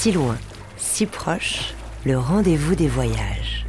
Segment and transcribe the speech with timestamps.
[0.00, 0.38] Si loin,
[0.76, 1.74] si proche,
[2.04, 3.66] le rendez-vous des voyages.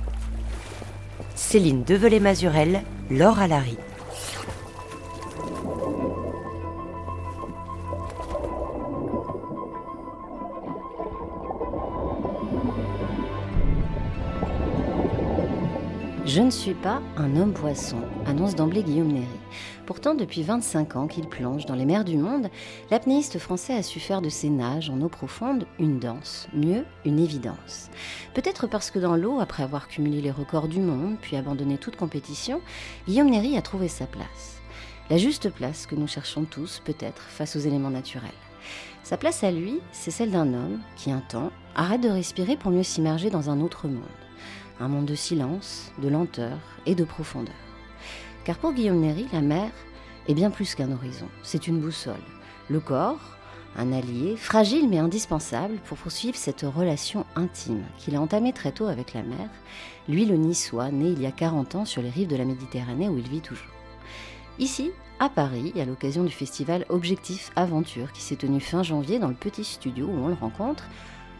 [1.34, 3.78] Céline Develay-Mazurel, Laure Alary.
[16.28, 19.26] Je ne suis pas un homme poisson, annonce d'emblée Guillaume Néry.
[19.90, 22.52] Pourtant, depuis 25 ans qu'il plonge dans les mers du monde,
[22.92, 27.18] l'apnéiste français a su faire de ses nages en eau profonde une danse, mieux, une
[27.18, 27.90] évidence.
[28.36, 31.96] Peut-être parce que dans l'eau, après avoir cumulé les records du monde, puis abandonné toute
[31.96, 32.62] compétition,
[33.08, 34.62] Guillaume Néry a trouvé sa place.
[35.10, 38.30] La juste place que nous cherchons tous, peut-être, face aux éléments naturels.
[39.02, 42.70] Sa place à lui, c'est celle d'un homme qui, un temps, arrête de respirer pour
[42.70, 44.04] mieux s'immerger dans un autre monde
[44.82, 47.69] un monde de silence, de lenteur et de profondeur.
[48.44, 49.70] Car pour Guillaume Néry, la mer
[50.28, 52.16] est bien plus qu'un horizon, c'est une boussole.
[52.70, 53.20] Le corps,
[53.78, 58.88] un allié, fragile mais indispensable pour poursuivre cette relation intime qu'il a entamée très tôt
[58.88, 59.50] avec la mer,
[60.08, 63.10] lui le niçois, né il y a 40 ans sur les rives de la Méditerranée
[63.10, 63.74] où il vit toujours.
[64.58, 69.28] Ici, à Paris, à l'occasion du festival Objectif Aventure qui s'est tenu fin janvier dans
[69.28, 70.86] le petit studio où on le rencontre,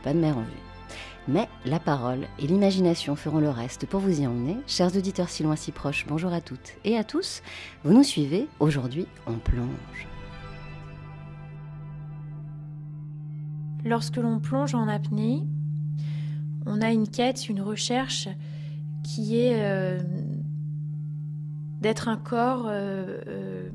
[0.04, 0.79] pas de mer en vue.
[1.28, 4.58] Mais la parole et l'imagination feront le reste pour vous y emmener.
[4.68, 7.42] Chers auditeurs si loin si proches, bonjour à toutes et à tous.
[7.84, 10.08] Vous nous suivez, aujourd'hui on plonge.
[13.86, 15.44] Lorsque l'on plonge en apnée,
[16.66, 18.28] on a une quête, une recherche
[19.04, 20.00] qui est euh,
[21.82, 23.70] d'être un corps euh, euh,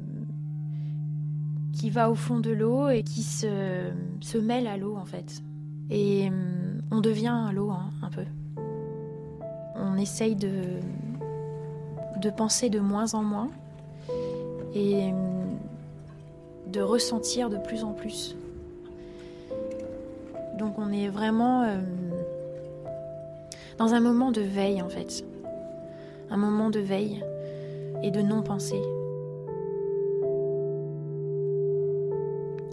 [1.73, 3.91] qui va au fond de l'eau et qui se,
[4.21, 5.43] se mêle à l'eau en fait.
[5.91, 6.31] Et
[6.91, 8.25] on devient l'eau hein, un peu.
[9.77, 10.51] On essaye de,
[12.21, 13.49] de penser de moins en moins
[14.75, 15.11] et
[16.69, 18.37] de ressentir de plus en plus.
[20.59, 21.79] Donc on est vraiment euh,
[23.79, 25.25] dans un moment de veille en fait.
[26.31, 27.23] Un moment de veille
[28.03, 28.83] et de non-pensée.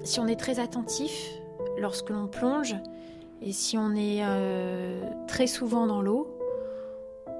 [0.03, 1.40] Si on est très attentif
[1.81, 2.75] lorsque l'on plonge,
[3.41, 6.37] et si on est euh, très souvent dans l'eau,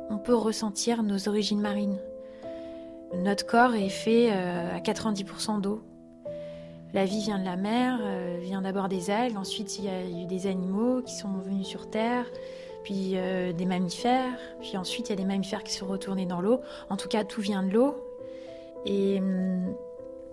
[0.09, 1.97] on peut ressentir nos origines marines.
[3.13, 5.83] Notre corps est fait euh, à 90% d'eau.
[6.93, 10.03] La vie vient de la mer, euh, vient d'abord des algues, ensuite il y a
[10.03, 12.25] eu des animaux qui sont venus sur Terre,
[12.83, 16.61] puis des mammifères, puis ensuite il y a des mammifères qui sont retournés dans l'eau.
[16.89, 17.95] En tout cas, tout vient de l'eau.
[18.87, 19.75] Et hum,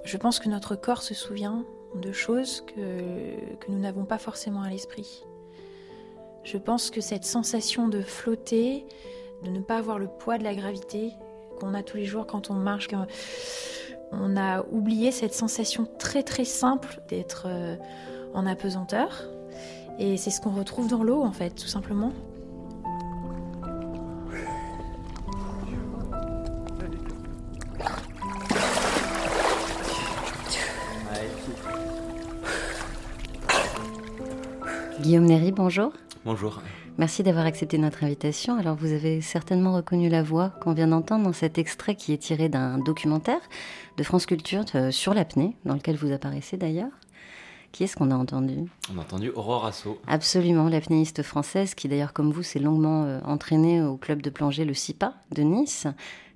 [0.02, 4.62] je pense que notre corps se souvient de choses que, que nous n'avons pas forcément
[4.62, 5.24] à l'esprit.
[6.44, 8.86] Je pense que cette sensation de flotter,
[9.44, 11.12] de ne pas avoir le poids de la gravité
[11.60, 12.88] qu'on a tous les jours quand on marche,
[14.12, 17.76] on a oublié cette sensation très très simple d'être euh,
[18.34, 19.24] en apesanteur.
[19.98, 22.12] Et c'est ce qu'on retrouve dans l'eau en fait, tout simplement.
[35.08, 35.94] Guillaume Néry, bonjour.
[36.26, 36.60] Bonjour.
[36.98, 38.58] Merci d'avoir accepté notre invitation.
[38.58, 42.18] Alors vous avez certainement reconnu la voix qu'on vient d'entendre dans cet extrait qui est
[42.18, 43.40] tiré d'un documentaire
[43.96, 46.90] de France Culture euh, sur l'apnée, dans lequel vous apparaissez d'ailleurs.
[47.72, 50.00] Qui est-ce qu'on a entendu On a entendu Aurore Asso.
[50.06, 54.64] Absolument, l'apnéiste française qui d'ailleurs comme vous s'est longuement euh, entraînée au club de plongée
[54.64, 55.86] Le CIPA de Nice,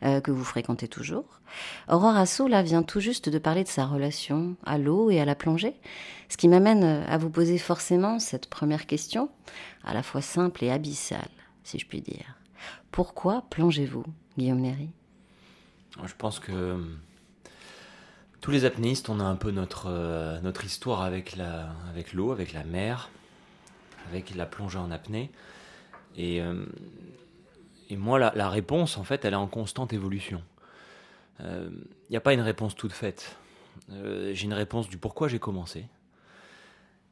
[0.02, 1.40] euh, que vous fréquentez toujours.
[1.88, 5.24] Aurore Asso là vient tout juste de parler de sa relation à l'eau et à
[5.24, 5.74] la plongée,
[6.28, 9.28] ce qui m'amène à vous poser forcément cette première question,
[9.84, 11.28] à la fois simple et abyssale,
[11.64, 12.36] si je puis dire.
[12.90, 14.04] Pourquoi plongez-vous,
[14.38, 14.90] Guillaume Néry
[16.04, 16.78] Je pense que
[18.42, 22.32] tous les apnéistes, on a un peu notre, euh, notre histoire avec, la, avec l'eau,
[22.32, 23.08] avec la mer,
[24.08, 25.30] avec la plongée en apnée.
[26.16, 26.66] Et, euh,
[27.92, 30.42] moi, la, réponse, en fait, elle est en constante évolution.
[31.38, 31.70] Il euh,
[32.10, 33.36] n'y a pas une réponse toute faite.
[33.88, 35.86] j'ai une réponse du pourquoi j'ai commencé.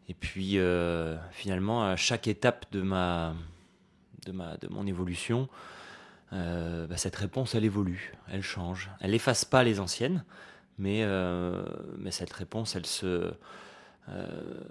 [0.09, 0.59] Et puis,
[1.31, 3.35] finalement, à chaque étape de, ma,
[4.25, 5.49] de, ma, de mon évolution,
[6.33, 8.91] bah, cette réponse, elle évolue, elle change.
[9.01, 10.25] Elle n'efface pas les anciennes,
[10.81, 11.63] mais, euh,
[11.99, 13.31] mais cette réponse, elle se.
[14.09, 14.65] Euh,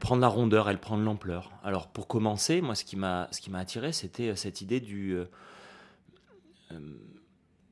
[0.00, 1.50] prend de la rondeur, elle prend de l'ampleur.
[1.64, 5.18] Alors pour commencer, moi ce qui m'a attiré, c'était euh, cette idée du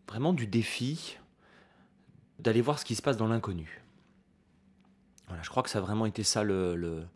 [0.08, 1.18] vraiment du défi
[2.38, 3.82] d'aller voir ce qui se passe dans l'inconnu.
[5.42, 7.06] Je crois que ça a vraiment été ça le,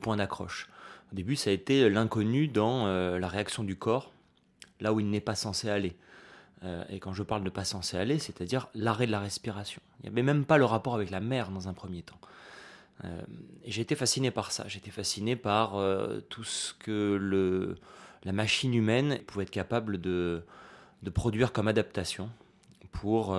[0.00, 0.68] point d'accroche.
[1.12, 4.12] Au début, ça a été l'inconnu dans la réaction du corps,
[4.80, 5.96] là où il n'est pas censé aller.
[6.64, 9.80] Euh, et quand je parle de pas censé aller, c'est-à-dire l'arrêt de la respiration.
[10.00, 12.18] Il n'y avait même pas le rapport avec la mer dans un premier temps.
[13.64, 14.66] et j'ai été fasciné par ça.
[14.74, 15.78] Été fasciné par
[16.28, 17.76] tout ce que
[18.24, 20.42] la machine humaine pouvait être capable de,
[21.14, 22.30] produire comme adaptation
[22.92, 23.36] pour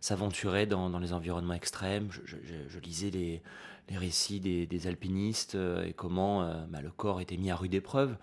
[0.00, 2.08] s'aventurer dans, les environnements extrêmes.
[2.10, 3.42] Je, lisais les,
[3.90, 8.16] récits des, alpinistes et comment bah, le corps était mis à rude épreuve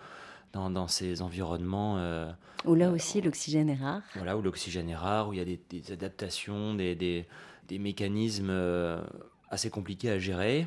[0.54, 1.98] dans, ces environnements.
[1.98, 2.30] Euh,
[2.64, 4.02] où là aussi l'oxygène est rare.
[4.14, 7.26] Voilà, où l'oxygène est rare, où il y a des, adaptations, des, des,
[7.68, 9.02] des mécanismes euh,
[9.50, 10.66] assez compliqués à gérer.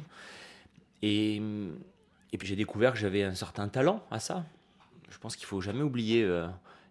[1.02, 1.42] Et,
[2.32, 4.46] et puis j'ai découvert que j'avais un certain talent à ça.
[5.10, 6.48] Je pense qu'il faut jamais oublier euh,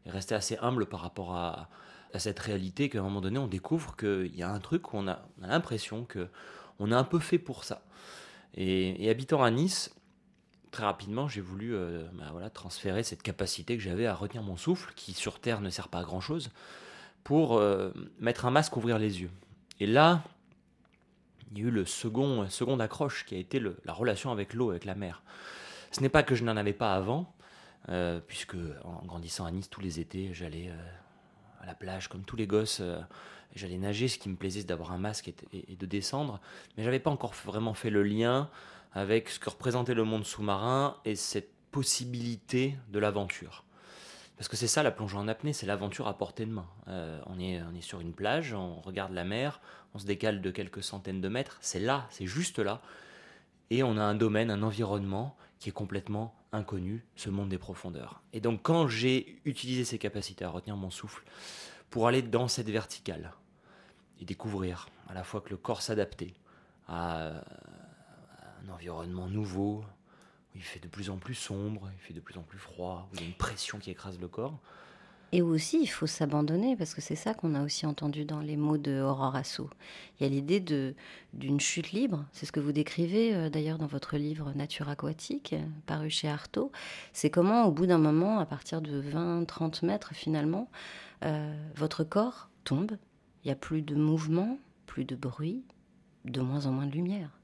[0.06, 1.68] et rester assez humble par rapport à,
[2.12, 4.96] à cette réalité qu'à un moment donné on découvre qu'il y a un truc où
[4.96, 6.28] on a, on a l'impression que
[6.78, 7.82] on a un peu fait pour ça.
[8.54, 9.94] Et, et habitant à Nice,
[10.70, 14.56] très rapidement, j'ai voulu euh, bah, voilà, transférer cette capacité que j'avais à retenir mon
[14.56, 16.50] souffle, qui sur Terre ne sert pas à grand-chose,
[17.24, 17.90] pour euh,
[18.20, 19.30] mettre un masque, ouvrir les yeux.
[19.80, 20.22] Et là,
[21.50, 22.42] il y a eu le second,
[22.80, 25.22] accroche qui a été la relation avec l'eau, avec la mer.
[25.92, 27.32] Ce n'est pas que je n'en avais pas avant,
[27.88, 30.70] euh, puisque en grandissant à Nice tous les étés, j'allais
[31.60, 32.82] à la plage comme tous les gosses,
[33.54, 34.08] j'allais nager.
[34.08, 36.40] Ce qui me plaisait, c'est d'avoir un masque et, et de descendre,
[36.76, 38.50] mais j'avais pas encore vraiment fait le lien
[38.96, 43.62] avec ce que représentait le monde sous-marin et cette possibilité de l'aventure.
[44.38, 46.66] Parce que c'est ça la plongée en apnée, c'est l'aventure à portée de main.
[46.88, 49.60] Euh, on, est, on est sur une plage, on regarde la mer,
[49.92, 52.80] on se décale de quelques centaines de mètres, c'est là, c'est juste là.
[53.68, 58.22] Et on a un domaine, un environnement qui est complètement inconnu, ce monde des profondeurs.
[58.32, 61.22] Et donc quand j'ai utilisé ces capacités à retenir mon souffle
[61.90, 63.34] pour aller dans cette verticale
[64.22, 66.32] et découvrir à la fois que le corps s'adaptait
[66.88, 67.42] à,
[68.66, 69.84] un environnement nouveau,
[70.54, 73.08] où il fait de plus en plus sombre, il fait de plus en plus froid,
[73.10, 74.58] où il y a une pression qui écrase le corps.
[75.32, 78.56] Et aussi, il faut s'abandonner, parce que c'est ça qu'on a aussi entendu dans les
[78.56, 79.68] mots de Aurore Asso.
[80.18, 83.86] Il y a l'idée d'une chute libre, c'est ce que vous décrivez euh, d'ailleurs dans
[83.86, 85.54] votre livre Nature aquatique,
[85.86, 86.70] paru chez Artaud.
[87.12, 90.70] C'est comment, au bout d'un moment, à partir de 20-30 mètres finalement,
[91.24, 92.96] euh, votre corps tombe,
[93.42, 95.64] il n'y a plus de mouvement, plus de bruit,
[96.24, 97.36] de moins en moins de lumière.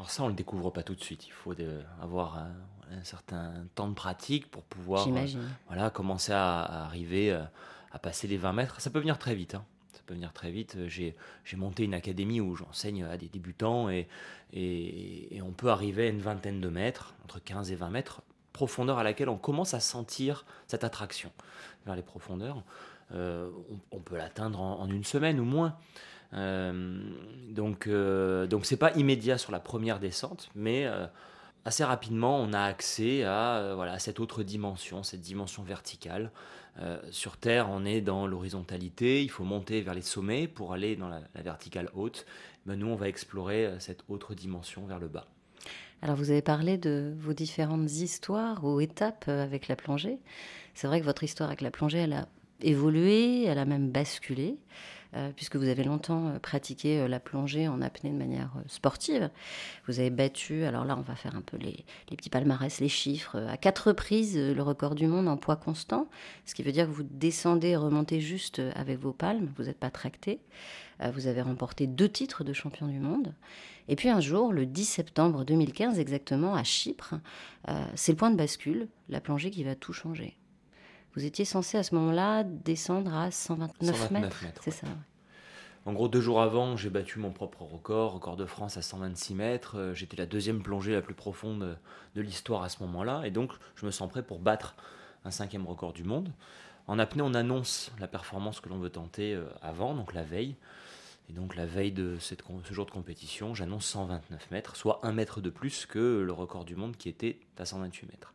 [0.00, 1.26] Alors ça, on ne le découvre pas tout de suite.
[1.26, 1.52] Il faut
[2.00, 5.26] avoir un, certain temps de pratique pour pouvoir euh,
[5.66, 7.42] voilà, commencer à, arriver euh,
[7.92, 8.80] à passer les 20 mètres.
[8.80, 9.56] Ça peut venir très vite.
[9.56, 9.64] Hein.
[9.92, 10.78] Ça peut venir très vite.
[10.88, 11.14] J'ai
[11.58, 14.08] monté une académie où j'enseigne à des débutants et,
[14.54, 18.22] et, on peut arriver à une vingtaine de mètres, entre 15 et 20 mètres,
[18.54, 21.30] profondeur à laquelle on commence à sentir cette attraction
[21.84, 22.64] vers les profondeurs.
[23.12, 23.50] Euh,
[23.90, 25.76] on, peut l'atteindre en, une semaine ou moins.
[26.32, 27.00] Euh,
[27.48, 31.06] donc, euh, donc c'est pas immédiat sur la première descente, mais euh,
[31.64, 36.30] assez rapidement, on a accès à, voilà, cette autre dimension, cette dimension verticale.
[37.10, 41.08] sur Terre, on est dans l'horizontalité, il faut monter vers les sommets pour aller dans
[41.08, 42.24] la, verticale haute.
[42.66, 45.26] Mais nous, on va explorer cette autre dimension vers le bas.
[46.02, 50.18] Alors, vous avez parlé de vos différentes histoires ou étapes avec la plongée.
[50.74, 52.28] C'est vrai que votre histoire avec la plongée, elle a
[52.62, 54.56] évolué, elle a même basculé.
[55.16, 59.28] Euh, puisque vous avez longtemps euh, pratiqué euh, la plongée en apnée de manière sportive.
[59.88, 61.84] Vous avez battu, alors là on va faire un peu les,
[62.16, 66.08] petits palmarès, les chiffres, à quatre reprises le record du monde en poids constant,
[66.46, 69.78] ce qui veut dire que vous descendez et remontez juste avec vos palmes, vous n'êtes
[69.78, 70.40] pas tracté.
[71.14, 73.34] Vous avez remporté deux titres de champion du monde.
[73.88, 77.14] Et puis un jour, le 10 septembre 2015 exactement, à Chypre,
[77.94, 80.36] c'est le point de bascule, la plongée qui va tout changer.
[81.14, 84.44] Vous étiez censé à ce moment-là descendre à 129, mètres.
[84.62, 84.86] C'est ça.
[85.86, 89.34] En gros, deux jours avant, j'ai battu mon propre record, record de France à 126
[89.34, 89.78] mètres.
[89.78, 91.78] Euh, j'étais la deuxième plongée la plus profonde
[92.14, 93.22] de l'histoire à ce moment-là.
[93.24, 94.76] Et donc, je me sens prêt pour battre
[95.24, 96.30] un cinquième record du monde.
[96.86, 100.54] En apnée, on annonce la performance que l'on veut tenter euh, avant, donc la veille.
[101.30, 105.12] Et donc, la veille de cette, ce jour de compétition, j'annonce 129 mètres, soit un
[105.12, 108.34] mètre de plus que le record du monde qui était à 128 mètres.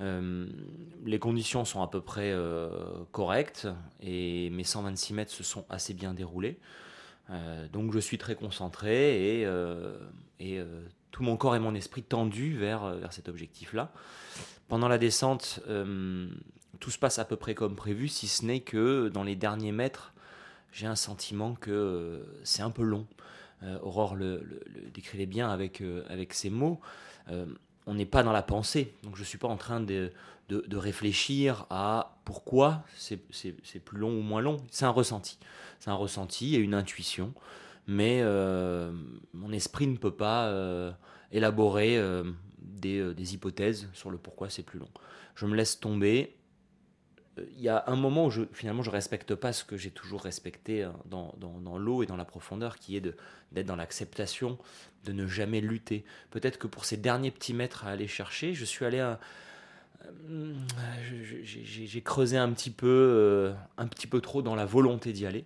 [0.00, 0.46] Euh,
[1.04, 2.70] les conditions sont à peu près euh,
[3.12, 3.68] correctes
[4.00, 6.58] et mes 126 mètres se sont assez bien déroulés.
[7.30, 9.46] Euh, donc je suis très concentré et,
[11.10, 13.92] tout mon corps et mon esprit tendus vers, vers cet objectif-là.
[14.68, 15.60] Pendant la descente,
[16.80, 19.72] tout se passe à peu près comme prévu, si ce n'est que dans les derniers
[19.72, 20.14] mètres,
[20.72, 23.06] j'ai un sentiment que c'est un peu long.
[23.82, 26.80] Aurore le, le, décrivait bien avec, avec ses mots
[27.86, 28.94] on n'est pas dans la pensée.
[29.02, 30.12] Donc je ne suis pas en train de,
[30.48, 34.58] de, réfléchir à pourquoi c'est plus long ou moins long.
[34.70, 35.38] C'est un ressenti.
[35.80, 37.32] C'est un ressenti et une intuition.
[37.86, 38.92] Mais euh,
[39.34, 40.92] mon esprit ne peut pas euh,
[41.32, 42.24] élaborer euh,
[42.58, 44.88] des, des, hypothèses sur le pourquoi c'est plus long.
[45.34, 46.36] Je me laisse tomber.
[47.38, 50.82] Il y a un moment où finalement je respecte pas ce que j'ai toujours respecté
[50.82, 54.58] hein, dans, l'eau et dans la profondeur, qui est d'être dans l'acceptation,
[55.04, 56.04] de ne jamais lutter.
[56.30, 59.14] Peut-être que pour ces derniers petits mètres à aller chercher, je suis allé euh,
[61.42, 65.44] j'ai creusé un petit peu, euh, un petit peu trop dans la volonté d'y aller.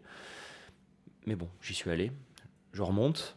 [1.27, 2.13] Mais bon, j'y suis allé.
[2.73, 3.36] Je remonte.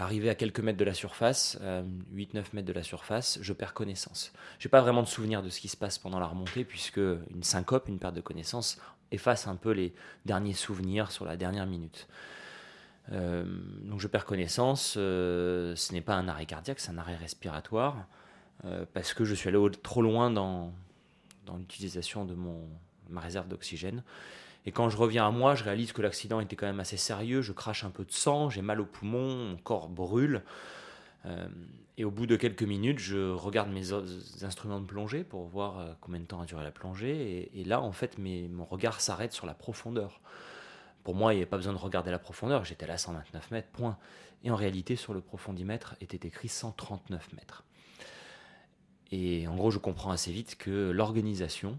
[0.00, 1.58] Arrivé à quelques mètres de la surface,
[2.14, 4.32] 8-9 mètres de la surface, je perds connaissance.
[4.60, 6.98] Je n'ai pas vraiment de souvenir de ce qui se passe pendant la remontée, puisque
[6.98, 9.92] une syncope, une perte de connaissance, efface un peu les
[10.24, 12.06] derniers souvenirs sur la dernière minute.
[13.10, 13.44] Euh,
[13.82, 14.92] donc je perds connaissance.
[14.92, 18.06] ce n'est pas un arrêt cardiaque, c'est un arrêt respiratoire.
[18.64, 20.72] Euh, parce que je suis allé trop loin dans,
[21.46, 22.68] dans l'utilisation de mon,
[23.08, 24.02] ma réserve d'oxygène.
[24.68, 27.40] Et quand je reviens à moi, je réalise que l'accident était quand même assez sérieux.
[27.40, 30.42] Je crache un peu de sang, j'ai mal au poumon, mon corps brûle.
[31.24, 31.48] Euh,
[31.96, 33.94] et au bout de quelques minutes, je regarde mes
[34.42, 37.50] instruments de plongée pour voir euh, combien de temps a duré la plongée.
[37.58, 40.20] Et, là, en fait, mon regard s'arrête sur la profondeur.
[41.02, 42.66] Pour moi, il n'y avait pas besoin de regarder la profondeur.
[42.66, 43.96] J'étais là à 129 mètres, point.
[44.44, 47.64] Et en réalité, sur le profondimètre était écrit 139 mètres.
[49.12, 51.78] Et en gros, je comprends assez vite que l'organisation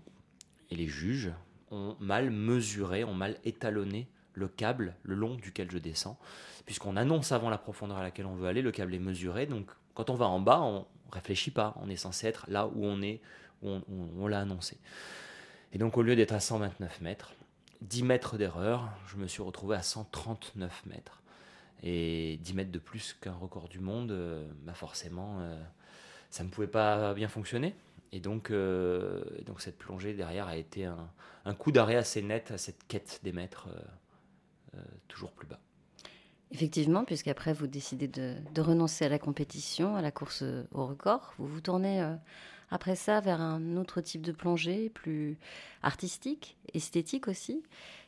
[0.71, 1.31] et les juges
[1.71, 6.17] ont mal mesuré, ont mal étalonné le câble le long duquel je descends,
[6.65, 9.69] puisqu'on annonce avant la profondeur à laquelle on veut aller, le câble est mesuré, donc
[9.93, 13.01] quand on va en bas, on réfléchit pas, on est censé être là où on
[13.01, 13.21] est,
[13.63, 13.79] où
[14.17, 14.77] on, l'a annoncé.
[15.73, 17.33] Et donc au lieu d'être à 129 mètres,
[17.81, 21.21] 10 mètres d'erreur, je me suis retrouvé à 139 mètres.
[21.81, 25.61] Et 10 mètres de plus qu'un record du monde, euh, bah forcément, euh,
[26.29, 27.73] ça ne pouvait pas bien fonctionner.
[28.11, 31.09] Et donc, euh, donc cette plongée derrière a été un,
[31.53, 35.59] coup d'arrêt assez net à cette quête des maîtres euh, euh, toujours plus bas.
[36.51, 41.45] Effectivement, puisqu'après vous décidez de, renoncer à la compétition, à la course au record, vous
[41.45, 42.03] vous tournez
[42.71, 45.37] après ça vers un autre type de plongée, plus
[45.83, 47.61] artistique, esthétique aussi.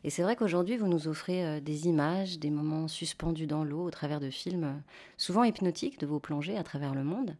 [0.04, 3.92] Et c'est vrai qu'aujourd'hui, vous nous offrez des images, des moments suspendus dans l'eau au
[3.92, 4.82] travers de films
[5.18, 7.36] souvent hypnotiques de vos plongées à travers le monde.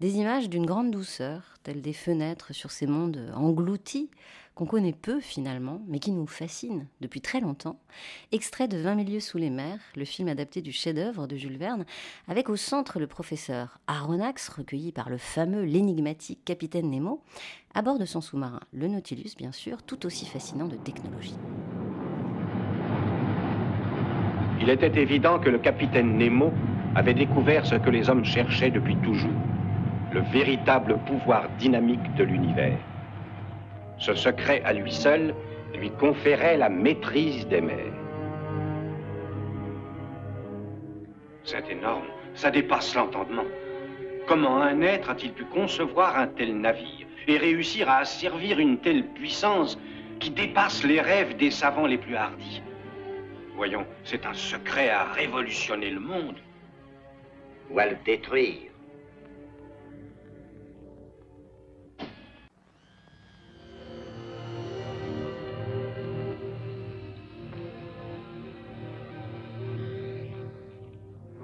[0.00, 4.10] Des images d'une grande douceur, telles des fenêtres sur ces mondes engloutis
[4.58, 7.78] qu'on connaît peu finalement, mais qui nous fascinent depuis très longtemps.
[8.32, 11.84] Extrait de 20 milieux sous les mers, le film adapté du chef-d'œuvre de Jules Verne,
[12.26, 17.22] avec au centre le professeur Aronnax, recueilli par le fameux, l'énigmatique capitaine Nemo,
[17.72, 21.38] à bord de son sous-marin, le Nautilus bien sûr, tout aussi fascinant de technologie.
[24.60, 26.52] Il était évident que le capitaine Nemo
[26.96, 29.30] avait découvert ce que les hommes cherchaient depuis toujours
[30.12, 32.78] le véritable pouvoir dynamique de l'univers.
[33.98, 35.34] Ce secret à lui seul
[35.74, 37.92] lui conférait la maîtrise des mers.
[41.44, 43.44] C'est énorme, ça dépasse l'entendement.
[44.26, 49.04] Comment un être a-t-il pu concevoir un tel navire et réussir à asservir une telle
[49.04, 49.78] puissance
[50.20, 52.62] qui dépasse les rêves des savants les plus hardis?
[53.56, 56.36] Voyons, c'est un secret à révolutionner le monde.
[57.70, 58.67] Ou à le détruire.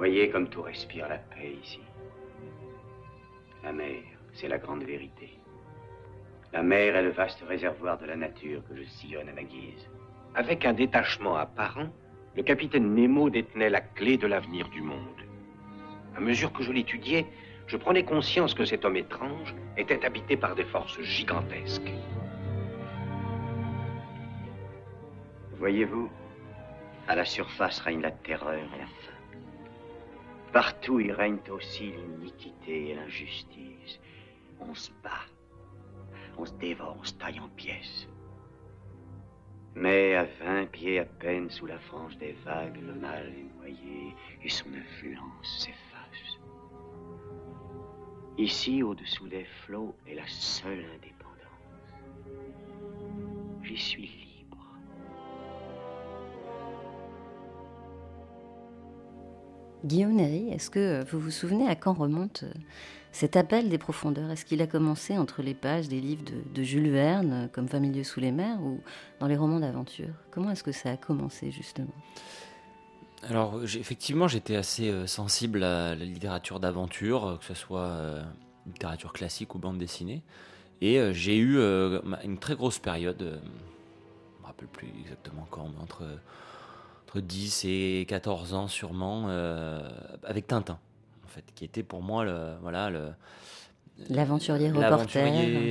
[0.04, 1.80] Voyez comme tout respire la paix ici.
[3.62, 4.02] La mer,
[4.34, 5.40] c'est la grande vérité.
[6.52, 9.88] La mer est le vaste réservoir de la nature que je sillonne à ma guise.
[10.34, 11.88] Avec un détachement apparent,
[12.36, 15.22] le capitaine Nemo détenait la clé de l'avenir du monde.
[16.14, 17.24] À mesure que je l'étudiais,
[17.66, 21.94] je prenais conscience que cet homme étrange était habité par des forces gigantesques.
[25.56, 26.10] Voyez-vous,
[27.08, 29.13] à la surface règne la terreur et la faim.
[30.54, 33.98] Partout, il règne aussi l'iniquité et l'injustice.
[34.60, 35.26] On se bat,
[36.38, 38.08] on se dévore, on se taille en pièces.
[39.74, 44.14] Mais à vingt pieds à peine sous la frange des vagues, le mal est noyé
[44.44, 46.38] et son influence s'efface.
[48.38, 51.34] Ici, au-dessous des flots, est la seule indépendance.
[53.64, 54.23] J'y suis
[59.84, 62.58] Guillaume Néry, est-ce que vous vous souvenez à quand remonte euh,
[63.12, 64.30] cet appel des profondeurs?
[64.30, 66.24] Est-ce qu'il a commencé entre les pages des livres
[66.54, 68.80] de, Jules Verne, comme Familier sous les mers, ou
[69.20, 70.14] dans les romans d'aventure?
[70.30, 71.92] Comment est-ce que ça a commencé justement?
[73.28, 78.22] Alors effectivement, j'étais assez euh, sensible à la littérature d'aventure, euh, que ce soit
[78.66, 80.22] littérature classique ou bande dessinée.
[80.80, 81.58] Et j'ai eu
[82.24, 86.04] une très grosse période, je ne me rappelle plus exactement quand, mais entre
[87.20, 89.80] 10 et 14 ans sûrement, euh,
[90.24, 90.78] avec Tintin,
[91.24, 93.10] en fait, qui était pour moi le, voilà, le,
[94.10, 95.22] L'aventurier reporter.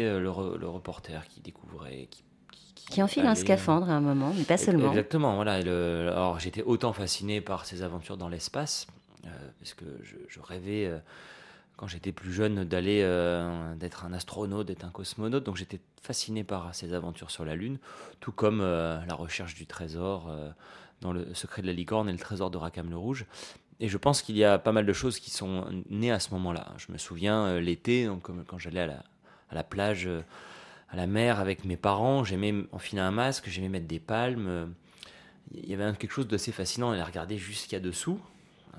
[0.05, 2.23] Euh, le, re- le reporter qui découvrait, qui,
[2.89, 4.89] Qui enfile un allait- scaphandre à un moment, mais pas seulement.
[4.89, 5.59] Exactement, voilà.
[5.59, 8.87] et le- alors j'étais autant fasciné par ses aventures dans l'espace,
[9.25, 10.99] euh, parce que je, je rêvais, euh,
[11.75, 16.43] quand j'étais plus jeune, d'aller, euh, d'être un astronaute, d'être un cosmonaute, donc j'étais fasciné
[16.45, 17.77] par ses aventures sur la Lune,
[18.21, 20.49] tout comme euh, la recherche du trésor euh,
[21.03, 23.25] dans le secret de la licorne et le trésor de Rackham le Rouge.
[23.79, 26.31] Et je pense qu'il y a pas mal de choses qui sont nées à ce
[26.31, 26.73] moment-là.
[26.77, 29.03] Je me souviens euh, l'été, donc, quand j'allais à la,
[29.49, 30.21] à la plage, euh,
[30.89, 34.73] à la mer avec mes parents, j'aimais enfiler un masque, j'aimais mettre des palmes.
[35.53, 38.19] Il y avait quelque chose d'assez fascinant à les regarder jusqu'à dessous.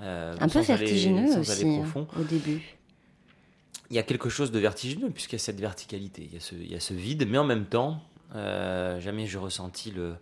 [0.01, 2.07] euh, un peu aller- vertigineux sans aussi aller hein, profond.
[2.19, 2.63] au début.
[3.91, 6.41] Il y a quelque chose de vertigineux puisqu'il y a cette verticalité, il y a
[6.41, 8.01] ce, il y a ce vide, mais en même temps,
[8.35, 10.15] euh, jamais j'ai ressenti le,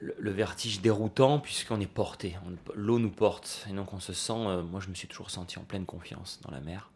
[0.00, 2.36] le, vertige déroutant puisqu'on est porté,
[2.74, 4.32] l'eau nous porte et donc on se sent.
[4.36, 6.90] euh, moi, je me suis toujours senti en pleine confiance dans la mer.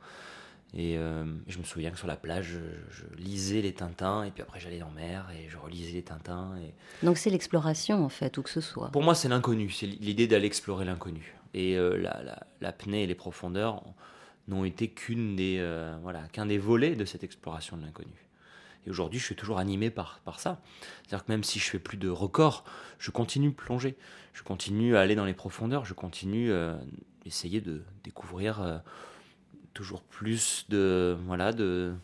[0.73, 2.59] Et euh, je me souviens que sur la plage, je,
[2.91, 6.53] je lisais les Tintins et puis après j'allais en mer et je relisais les Tintins.
[6.63, 6.73] Et
[7.05, 8.89] Donc c'est l'exploration en fait, où que ce soit.
[8.91, 11.35] pour moi, c'est l'inconnu, c'est l'idée d'aller explorer l'inconnu.
[11.55, 13.83] Et euh, la- la- l'apnée et les profondeurs
[14.47, 18.15] n'ont été qu'une des, euh, voilà, qu'un des volets de cette exploration de l'inconnu.
[18.87, 20.61] Et aujourd'hui, je suis toujours animé par, par ça.
[21.03, 22.65] C'est-à-dire que même si je fais plus de records,
[22.99, 23.97] je continue de plonger.
[24.33, 25.85] Je continue à aller dans les profondeurs.
[25.85, 26.79] Je continue à
[27.27, 28.79] essayer de découvrir euh,
[29.75, 31.95] toujours plus de, voilà, de,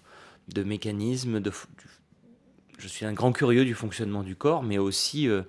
[0.48, 1.40] de mécanismes.
[2.78, 5.42] Je suis un grand curieux du fonctionnement du corps, mais aussi euh,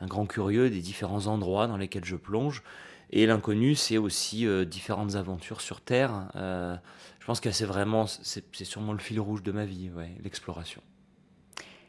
[0.00, 2.62] un grand curieux des différents endroits dans lesquels je plonge.
[3.10, 6.28] Et l'inconnu, c'est aussi euh, différentes aventures sur Terre.
[6.36, 6.76] Euh,
[7.24, 10.82] je pense que c'est vraiment, c'est sûrement le fil rouge de ma vie, ouais, l'exploration.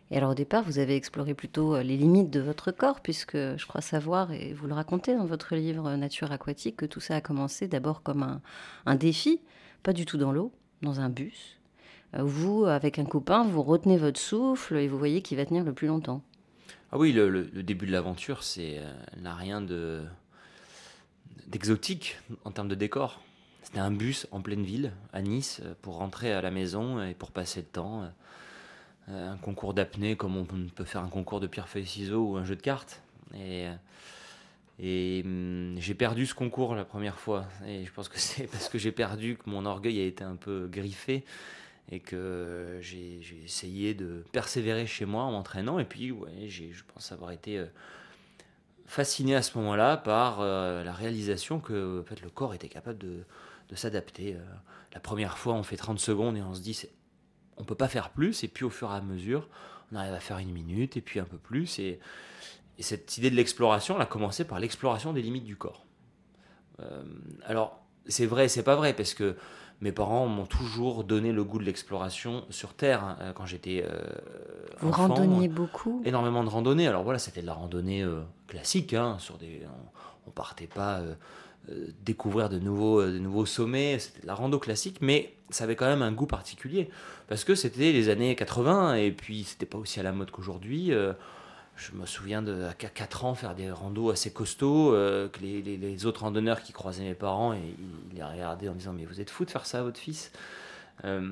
[0.10, 3.36] Et alors au départ, vous avez exploré plutôt euh, les limites de votre corps, puisque
[3.36, 7.02] je crois savoir, et vous le racontez dans votre livre euh, Nature aquatique, que tout
[7.02, 8.42] ça a commencé d'abord comme un,
[8.86, 9.42] un défi,
[9.84, 11.58] pas du tout dans l'eau, dans un bus.
[12.16, 15.66] Euh, Vous, avec un copain, vous retenez votre souffle et vous voyez qui va tenir
[15.66, 16.24] le plus longtemps.
[16.94, 20.02] Ah oui, le, le- le début de l'aventure, c'est euh, n'a rien de
[21.48, 23.22] d'exotique en termes de décor.
[23.66, 27.16] C'était un bus en pleine ville, à Nice, euh, pour rentrer à la maison et
[27.16, 28.04] pour passer le temps.
[29.10, 32.56] Euh, Un concours d'apnée, comme on peut faire un concours de pierre-feuille-ciseaux ou un jeu
[32.56, 33.02] de cartes.
[33.34, 33.76] Et, euh,
[34.80, 37.48] et hum, j'ai perdu ce concours la première fois.
[37.68, 40.36] Et je pense que c'est parce que j'ai perdu que mon orgueil a été un
[40.36, 41.26] peu griffé
[41.92, 45.80] et que j'ai essayé de persévérer chez moi en m'entraînant.
[45.80, 47.64] Et puis, ouais, je pense avoir été
[48.86, 53.24] fasciné à ce moment-là par la réalisation que en fait, le corps était capable de,
[53.70, 54.36] de s'adapter.
[54.36, 54.40] Euh,
[54.94, 56.80] la première fois, on fait 30 secondes et on se dit,
[57.58, 58.44] on peut pas faire plus.
[58.44, 59.48] Et puis, au fur et à mesure,
[59.92, 61.80] on arrive à faire une minute et puis un peu plus.
[61.80, 62.00] Et,
[62.78, 65.86] et cette idée de l'exploration, elle a commencé par l'exploration des limites du corps.
[66.82, 67.04] Euh,
[67.46, 69.36] alors, c'est vrai c'est pas vrai, parce que
[69.82, 73.04] mes parents m'ont toujours donné le goût de l'exploration sur Terre.
[73.04, 74.00] hein, quand j'étais euh,
[74.80, 75.08] Vous enfant.
[75.08, 76.88] randonniez beaucoup Énormément de randonnées.
[76.88, 78.94] Alors voilà, c'était de la randonnée euh, classique.
[78.94, 81.02] hein, sur des, on, on partait pas
[82.04, 84.00] découvrir de nouveaux, euh, de nouveaux sommets.
[84.00, 86.90] C'était de la rando classique, mais ça avait quand même un goût particulier.
[87.28, 90.92] Parce que c'était les années 80, et puis c'était pas aussi à la mode qu'aujourd'hui.
[90.94, 91.14] euh,
[91.78, 95.62] je me souviens de, à 4 ans, faire des randos assez costauds, euh, que les,
[95.62, 97.60] les- autres randonneurs qui croisaient mes parents, et
[98.12, 100.32] ils, les regardaient en disant Mais vous êtes fou de faire ça à votre fils?
[101.06, 101.32] Euh,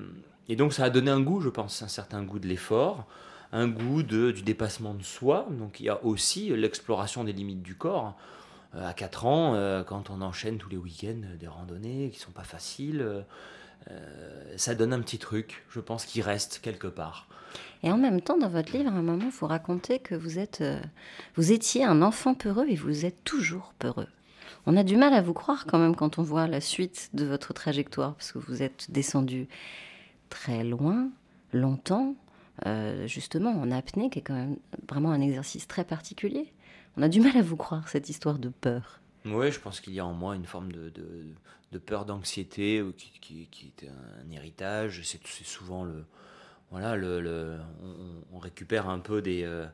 [0.50, 3.06] Et donc ça a donné un goût, je pense, un certain goût de l'effort,
[3.54, 5.48] un goût de, du dépassement de soi.
[5.52, 8.18] Donc il y a aussi l'exploration des limites du corps.
[8.76, 12.20] Euh, à 4 ans, euh, quand on enchaîne tous les week-ends euh, des randonnées qui
[12.20, 13.26] sont pas faciles,
[14.56, 17.28] ça donne un petit truc, je pense, qui reste quelque part.
[17.84, 20.64] Et en même temps, dans votre livre, à un moment, vous racontez que vous êtes,
[21.36, 24.08] vous étiez un enfant peureux et vous êtes toujours peureux.
[24.66, 27.26] On a du mal à vous croire quand même quand on voit la suite de
[27.26, 29.50] votre trajectoire, parce que vous êtes descendu
[30.30, 31.10] très loin,
[31.52, 32.16] longtemps,
[33.06, 34.56] justement en apnée, qui est quand même
[34.88, 36.53] vraiment un exercice très particulier.
[36.96, 39.00] On a du mal à vous croire cette histoire de peur.
[39.26, 43.88] Oui, je pense qu'il y a en moi une forme de, peur, d'anxiété, qui, est
[43.88, 45.02] un héritage.
[45.04, 46.06] C'est souvent le.
[46.72, 49.66] Voilà, on, on récupère un peu des, euh,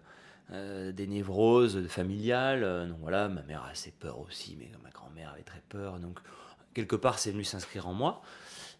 [0.51, 2.93] euh, névroses familiales.
[3.01, 5.99] Voilà, ma mère a assez peur aussi, mais ma grand-mère avait très peur.
[5.99, 6.19] Donc
[6.73, 8.21] quelque part, c'est venu s'inscrire en moi.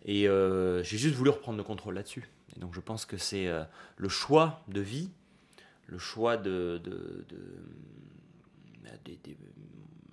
[0.06, 2.30] Et euh, j'ai juste voulu reprendre le contrôle là-dessus.
[2.56, 3.50] Et donc je pense que c'est
[3.98, 5.10] le choix de vie,
[5.88, 6.82] le choix de-
[9.06, 9.38] des- des-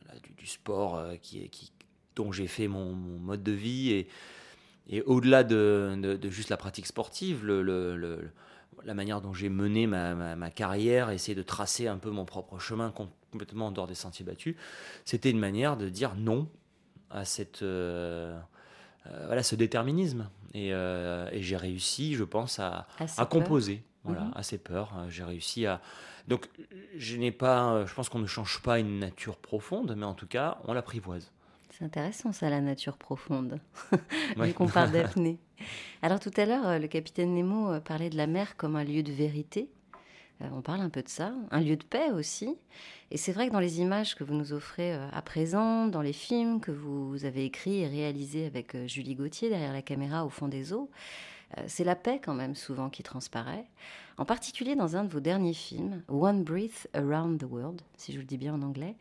[0.04, 1.48] voilà, du, du sport euh, qui,
[2.14, 4.08] dont j'ai fait mon, mon mode de vie et,
[4.88, 8.30] et au-delà de, de- de juste la pratique sportive, le, le- le-
[8.84, 12.24] la manière dont j'ai mené ma, ma- ma carrière, essayer de tracer un peu mon
[12.24, 14.54] propre chemin com- complètement en dehors des sentiers battus,
[15.04, 16.48] c'était une manière de dire non
[17.10, 18.38] à cette, euh,
[19.06, 20.72] euh, voilà, ce déterminisme Et,
[21.42, 22.86] j'ai réussi, je pense, à,
[23.22, 23.82] à, composer.
[24.04, 24.32] Voilà, mhm.
[24.36, 24.92] assez peur.
[25.08, 25.80] J'ai réussi à.
[26.28, 26.48] Donc,
[26.96, 27.84] je n'ai pas.
[27.86, 31.32] Je pense qu'on ne change pas une nature profonde, mais en tout cas, on l'apprivoise.
[31.70, 33.60] C'est intéressant ça, la nature profonde,
[34.36, 35.38] vu qu'on parle d'apnée.
[36.02, 39.12] Alors tout à l'heure, le capitaine Nemo parlait de la mer comme un lieu de
[39.12, 39.68] vérité.
[40.42, 42.56] Euh, on parle un peu de ça, un lieu de paix aussi.
[43.10, 46.02] Et c'est vrai que dans les images que vous nous offrez euh, à présent, dans
[46.02, 50.26] les films que vous avez écrits et réalisés avec euh, Julie Gauthier derrière la caméra
[50.26, 50.90] au fond des eaux,
[51.66, 53.66] c'est la paix quand même souvent qui transparaît.
[54.18, 58.18] En particulier dans un de vos derniers films, One Breath Around the World, si je
[58.18, 58.96] le dis bien en anglais,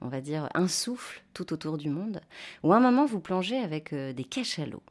[0.00, 2.20] on va dire un souffle tout autour du monde,
[2.62, 4.82] où à un moment vous plongez avec des cachalots.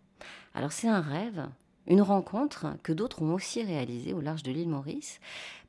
[0.53, 1.47] Alors c'est un rêve,
[1.89, 5.19] une rencontre que d'autres ont aussi réalisée au large de l'île Maurice.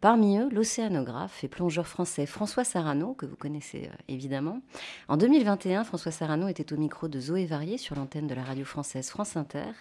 [0.00, 4.60] Parmi eux, l'océanographe et plongeur français François Sarano, que vous connaissez euh, évidemment.
[5.08, 8.64] En 2021, François Sarano était au micro de Zoé Varier sur l'antenne de la radio
[8.64, 9.72] française France Inter,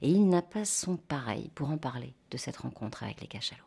[0.00, 3.62] et il n'a pas son pareil pour en parler de cette rencontre avec les cachalots.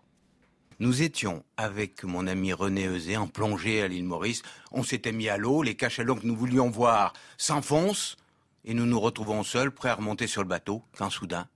[0.79, 4.41] Nous étions avec mon ami René Eusé en plongée à l'île Maurice.
[4.71, 8.17] On s'était mis à l'eau, les cachalots que nous voulions voir s'enfoncent,
[8.65, 11.47] et nous nous retrouvons seuls, prêts à remonter sur le bateau, quand soudain,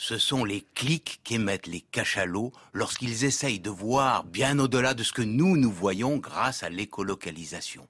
[0.00, 5.12] ce sont les clics qu'émettent les cachalots lorsqu'ils essayent de voir bien au-delà de ce
[5.12, 7.86] que nous nous voyons grâce à l'écolocalisation.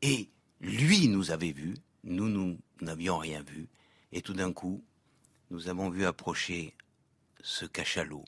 [0.00, 0.28] Et
[0.60, 3.66] lui nous avait vus, nous nous n'avions rien vu,
[4.12, 4.80] et tout d'un coup,
[5.50, 6.72] nous avons vu approcher
[7.42, 8.24] ce cachalot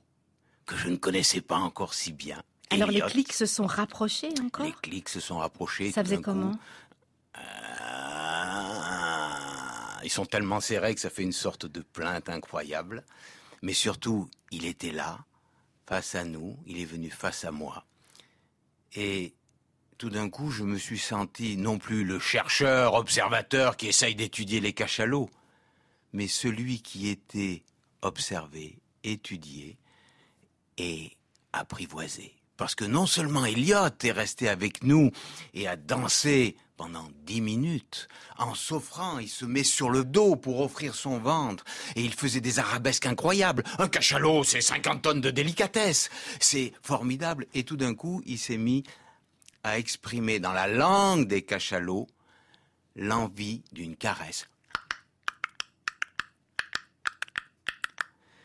[0.66, 2.42] que je ne connaissais pas encore si bien.
[2.70, 4.66] Alors les clics se sont rapprochés encore?
[4.66, 5.92] Les clics se sont rapprochés.
[5.92, 6.58] Ça faisait comment?
[10.02, 13.04] Ils sont tellement serrés que ça fait une sorte de plainte incroyable.
[13.62, 15.24] Mais surtout, il était là,
[15.86, 17.84] face à nous, il est venu face à moi.
[18.94, 19.34] Et
[19.98, 24.60] tout d'un coup, je me suis senti non plus le chercheur, observateur qui essaye d'étudier
[24.60, 25.30] les cachalots,
[26.12, 27.62] mais celui qui était
[28.02, 29.78] observé, étudié
[30.76, 31.16] et
[31.52, 32.34] apprivoisé.
[32.56, 35.10] Parce que non seulement Elliot est resté avec nous
[35.54, 38.08] et a dansé pendant dix minutes.
[38.38, 41.64] En s'offrant, il se met sur le dos pour offrir son ventre.
[41.96, 43.62] Et il faisait des arabesques incroyables.
[43.78, 46.10] Un cachalot, c'est 50 tonnes de délicatesse.
[46.40, 47.46] C'est formidable.
[47.54, 48.82] Et tout d'un coup, il s'est mis
[49.62, 52.08] à exprimer dans la langue des cachalots
[52.96, 54.48] l'envie d'une caresse.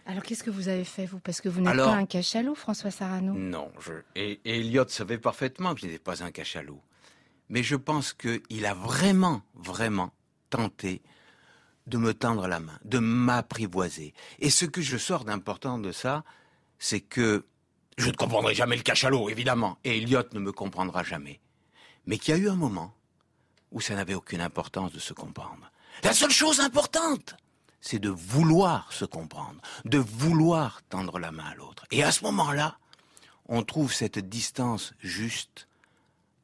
[0.08, 1.20] Alors qu'est-ce que vous avez fait, vous?
[1.20, 3.34] Parce que vous n'êtes pas un cachalot, François Sarano.
[3.34, 3.92] Non, je...
[4.16, 6.82] et, et Elliot savait parfaitement qu'il n'était pas un cachalot.
[7.50, 10.14] Mais je pense qu'il a vraiment, vraiment
[10.50, 11.02] tenté
[11.88, 14.14] de me tendre la main, de m'apprivoiser.
[14.40, 16.24] Et ce que je sors d'important de ça,
[16.80, 17.46] c'est que
[17.98, 21.42] je ne comprendrai jamais le cachalot, évidemment, et Elliot ne me comprendra jamais.
[22.06, 22.94] Mais qu'il y a eu un moment
[23.72, 25.70] où ça n'avait aucune importance de se comprendre.
[26.04, 27.36] La seule chose importante,
[27.82, 31.86] c'est de vouloir se comprendre, de vouloir tendre la main à l'autre.
[31.92, 32.78] Et à ce moment-là,
[33.48, 35.68] on trouve cette distance juste,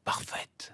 [0.04, 0.72] parfaite,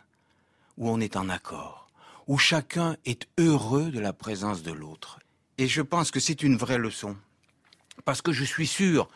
[0.77, 1.88] où on est en accord,
[2.27, 5.18] où chacun est heureux de la présence de l'autre.
[5.59, 7.16] Et je pense que c'est une vraie leçon.
[8.05, 9.09] Parce que je suis sûr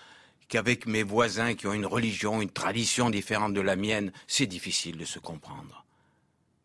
[0.49, 4.99] qu'avec mes voisins qui ont une religion, une tradition différente de la mienne, c'est difficile
[4.99, 5.85] de se comprendre.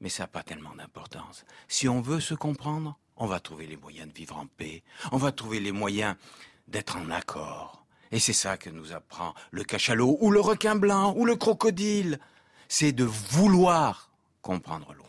[0.01, 1.45] Mais ça n'a pas tellement d'importance.
[1.67, 5.17] Si on veut se comprendre, on va trouver les moyens de vivre en paix, on
[5.17, 6.15] va trouver les moyens
[6.67, 7.85] d'être en accord.
[8.11, 12.19] Et c'est ça que nous apprend le cachalot, ou le requin blanc, ou le crocodile.
[12.67, 14.09] C'est de vouloir
[14.41, 15.08] comprendre l'autre.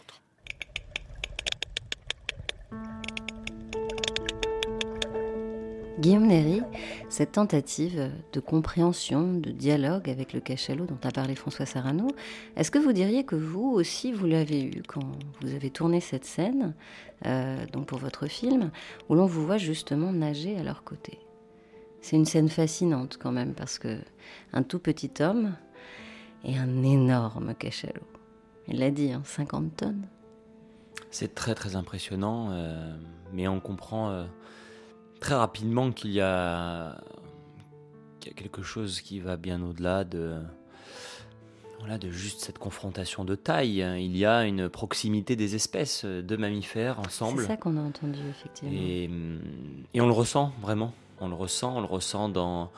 [6.01, 6.63] Guillaume Néry,
[7.11, 12.09] cette tentative de compréhension, de dialogue avec le cachalot dont a parlé François Sarano,
[12.57, 15.05] est-ce que vous diriez que vous aussi vous l'avez eu quand
[15.43, 16.75] vous avez tourné cette scène,
[17.27, 18.71] euh, donc pour votre film,
[19.11, 21.19] où l'on vous voit justement nager à leur côté?
[22.01, 23.99] C'est une scène fascinante quand même parce que
[24.55, 25.55] un tout petit homme
[26.45, 28.09] et un énorme cachalot.
[28.69, 30.09] Il l'a dit, 50 hein, tonnes.
[31.11, 32.97] C'est très très impressionnant, euh,
[33.35, 34.09] mais on comprend.
[34.09, 34.25] Euh,
[35.21, 36.97] très rapidement qu'il y, a
[38.21, 40.39] quelque chose qui va bien au-delà de,
[41.79, 43.85] voilà, de juste cette confrontation de taille.
[43.99, 47.43] Il y a une proximité des espèces de mammifères ensemble.
[47.43, 48.75] C'est ça qu'on a entendu, effectivement.
[48.75, 49.11] Et,
[49.95, 50.93] et, on le ressent vraiment.
[51.21, 52.71] On le ressent, on le ressent dans,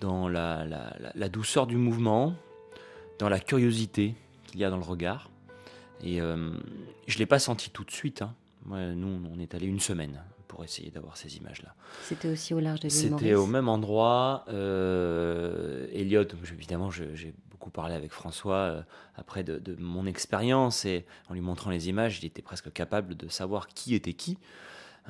[0.00, 0.66] dans la,
[1.14, 2.34] la, douceur du mouvement,
[3.18, 4.14] dans la curiosité
[4.46, 5.30] qu'il y a dans le regard.
[6.02, 6.52] Et euh,
[7.06, 8.22] je ne l'ai pas senti tout de suite.
[8.22, 8.34] Hein.
[8.66, 11.74] nous, on est allé une semaine pour essayer d'avoir ces images-là.
[12.02, 14.44] C'était aussi au large de l'île C'était au même endroit.
[14.48, 18.84] Euh, Elliot, évidemment, j'ai beaucoup parlé avec François
[19.16, 23.16] après de, de mon expérience et en lui montrant les images, il était presque capable
[23.16, 24.38] de savoir qui était qui.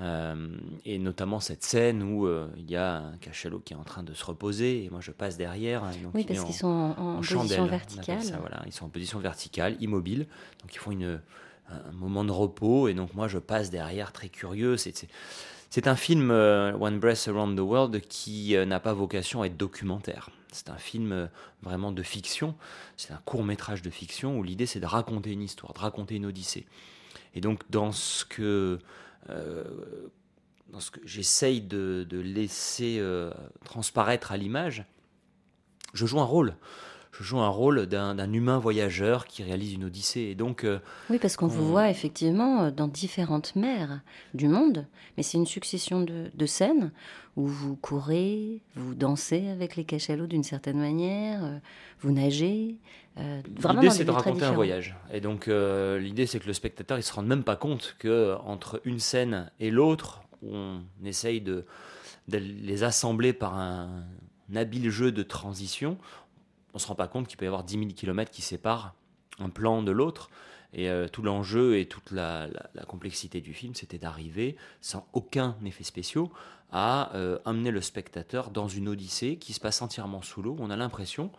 [0.01, 3.85] Euh, et notamment cette scène où euh, il y a un cachalot qui est en
[3.85, 5.85] train de se reposer et moi je passe derrière.
[6.14, 8.18] oui, parce qu'ils sont en, position verticale.
[8.40, 8.62] voilà.
[8.66, 10.27] Ils sont en position verticale, immobile.
[10.62, 11.20] Donc ils font une,
[11.68, 14.77] un moment de repos et donc moi je passe derrière très curieux.
[14.77, 19.57] C'est un film, euh, One Breath Around the World, qui n'a pas vocation à être
[19.57, 20.31] documentaire.
[20.53, 21.29] C'est un film
[21.62, 22.55] vraiment de fiction.
[22.96, 26.14] C'est un court métrage de fiction où l'idée c'est de raconter une histoire, de raconter
[26.16, 26.66] une odyssée.
[27.35, 28.79] Et donc dans ce que
[29.31, 29.64] euh,
[30.68, 33.31] dans ce que j'essaye de, laisser euh,
[33.64, 34.85] transparaître à l'image,
[35.92, 36.57] je joue un rôle
[37.16, 40.20] je joue un rôle d'un humain voyageur qui réalise une odyssée.
[40.20, 40.79] Et donc, euh,
[41.11, 44.00] oui, parce qu'on vous voit effectivement dans différentes mers
[44.35, 46.92] du monde, mais c'est une succession de, scènes
[47.37, 51.61] où vous courez, vous dansez avec les cachalots d'une certaine manière,
[52.00, 52.79] vous nagez.
[53.18, 54.96] Euh, l'idée, c'est de raconter un voyage.
[55.12, 58.37] Et donc, euh, l'idée, c'est que le spectateur, il se rende même pas compte que
[58.44, 61.64] entre une scène et l'autre, on essaye de,
[62.29, 64.05] les assembler par un,
[64.55, 65.96] habile jeu de transition.
[66.74, 68.94] On se rend pas compte qu'il peut y avoir 10 000 km qui séparent
[69.38, 70.30] un plan de l'autre.
[70.72, 72.48] Et euh, tout l'enjeu et toute la,
[72.88, 76.32] complexité du film, c'était d'arriver, sans aucun effet spéciaux,
[76.72, 77.12] à
[77.44, 80.56] amener le spectateur dans une odyssée qui se passe entièrement sous l'eau.
[80.58, 81.30] On a l'impression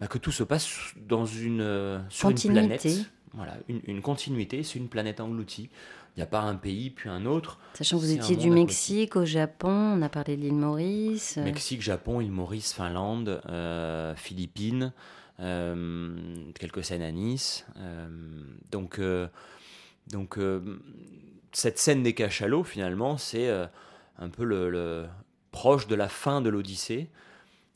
[0.00, 2.86] bah, que tout se passe dans une, euh, sur une planète.
[3.34, 5.68] Voilà, une, continuité, c'est une planète engloutie.
[6.16, 7.58] Il n'y a pas un pays puis un autre.
[7.74, 11.36] Sachant que vous étiez du Mexique au Japon, on a parlé de l'île Maurice.
[11.36, 14.92] Mexique, Japon, île Maurice, Finlande, euh, Philippines,
[15.38, 16.16] euh,
[16.58, 17.66] quelques scènes à Nice.
[18.72, 19.00] donc,
[20.08, 20.38] donc
[21.52, 23.48] cette scène des cachalots, finalement, c'est
[24.18, 25.06] un peu le,
[25.50, 27.08] proche de la fin de l'Odyssée.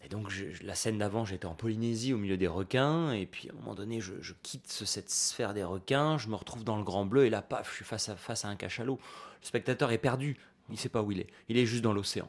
[0.04, 3.52] Et donc, la scène d'avant, j'étais en Polynésie au milieu des requins, et puis à
[3.52, 7.06] un moment donné, je, quitte cette sphère des requins, je me retrouve dans le Grand
[7.06, 8.98] Bleu, et là, paf, je suis face à, face à un cachalot.
[9.40, 10.36] Le spectateur est perdu,
[10.68, 11.28] il ne sait pas où il est.
[11.48, 12.28] Il est juste dans l'océan.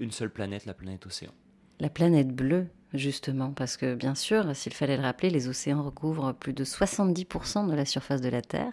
[0.00, 1.32] Une, seule planète, la planète océan.
[1.78, 6.32] La planète bleue, justement, parce que bien sûr, s'il fallait le rappeler, les océans recouvrent
[6.32, 8.72] plus de 70% de la surface de la Terre.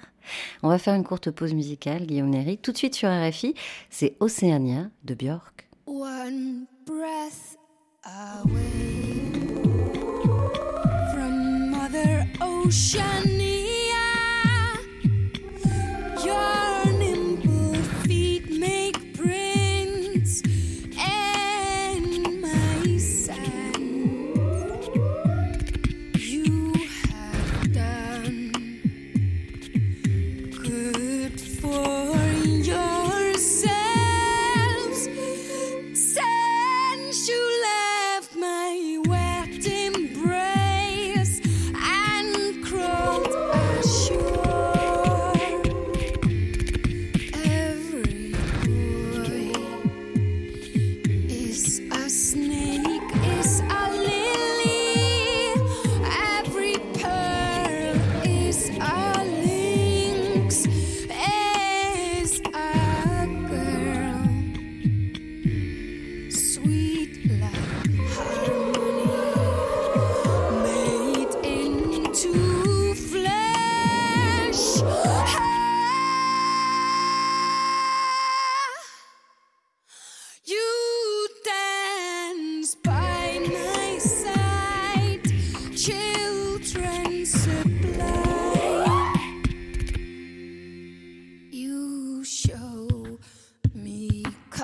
[0.64, 2.58] On va faire une courte pause musicale, Guillaume Néry.
[2.58, 3.54] Tout de suite sur RFI,
[3.90, 5.70] c'est Océania de Björk.
[5.86, 7.59] One breath
[8.06, 9.34] away
[11.14, 13.49] from Mother Ocean.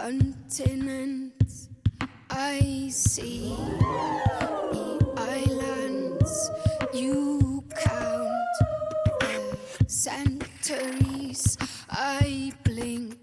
[0.05, 1.69] continents
[2.29, 3.55] I see,
[4.71, 6.51] the islands
[6.93, 8.55] you count,
[9.19, 11.57] the centuries
[11.89, 13.14] I blink.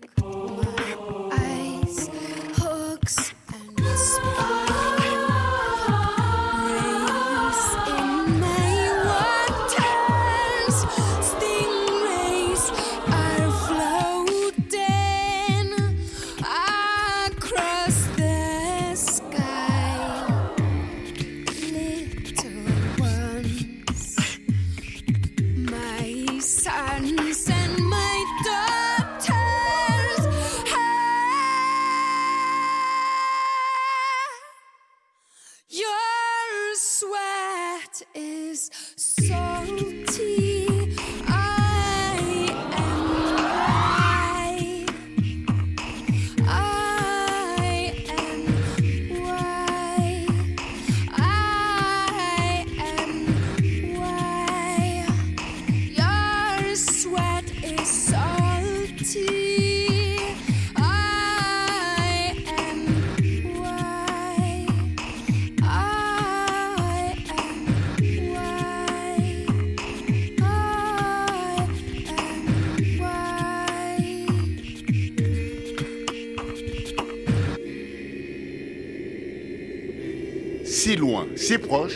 [80.83, 81.95] Si loin, si proche,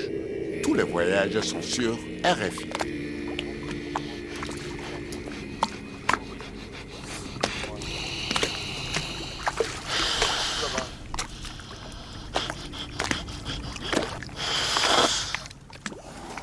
[0.63, 2.67] tous les voyages sont sur RFI.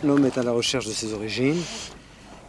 [0.04, 1.62] L'homme est à la recherche de ses origines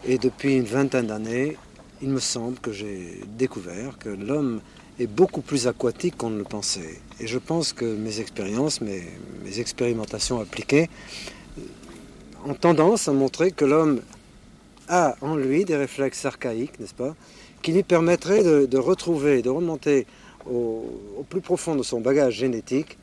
[0.04, 1.56] et depuis une vingtaine d'années,
[2.02, 4.60] il me semble que j'ai découvert que l'homme
[4.98, 7.00] est beaucoup plus aquatique qu'on ne le pensait.
[7.20, 9.02] Et je pense que mes expériences, mes,
[9.58, 10.88] expérimentations appliquées,
[12.46, 14.00] ont tendance à montrer que l'homme
[14.88, 17.14] a en lui des réflexes archaïques, n'est-ce pas,
[17.62, 20.06] qui lui permettraient de, retrouver, de remonter
[20.46, 20.84] au,
[21.18, 22.98] au, plus profond de son bagage génétique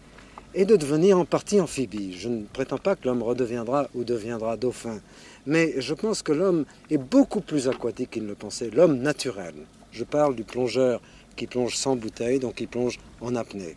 [0.54, 2.14] et de devenir en partie amphibie.
[2.14, 5.00] Je ne prétends pas que l'homme redeviendra ou deviendra dauphin,
[5.48, 9.56] mais je pense que l'homme est beaucoup plus aquatique qu'il ne le pensait, l'homme naturel.
[9.92, 11.02] Je parle du plongeur
[11.42, 13.76] qui plonge sans bouteille, donc qui plonge en apnée.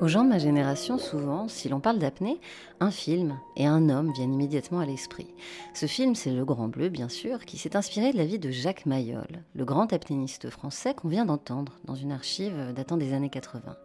[0.00, 2.40] Aux gens de ma génération, souvent, si l'on parle d'apnée,
[2.80, 5.26] un film et un homme viennent immédiatement à l'esprit.
[5.74, 8.50] Ce film, c'est Le Grand Bleu, bien sûr, qui s'est inspiré de la vie de
[8.50, 13.28] Jacques Mayol, le grand apnéiste français qu'on vient d'entendre dans une archive datant des années
[13.28, 13.76] 80.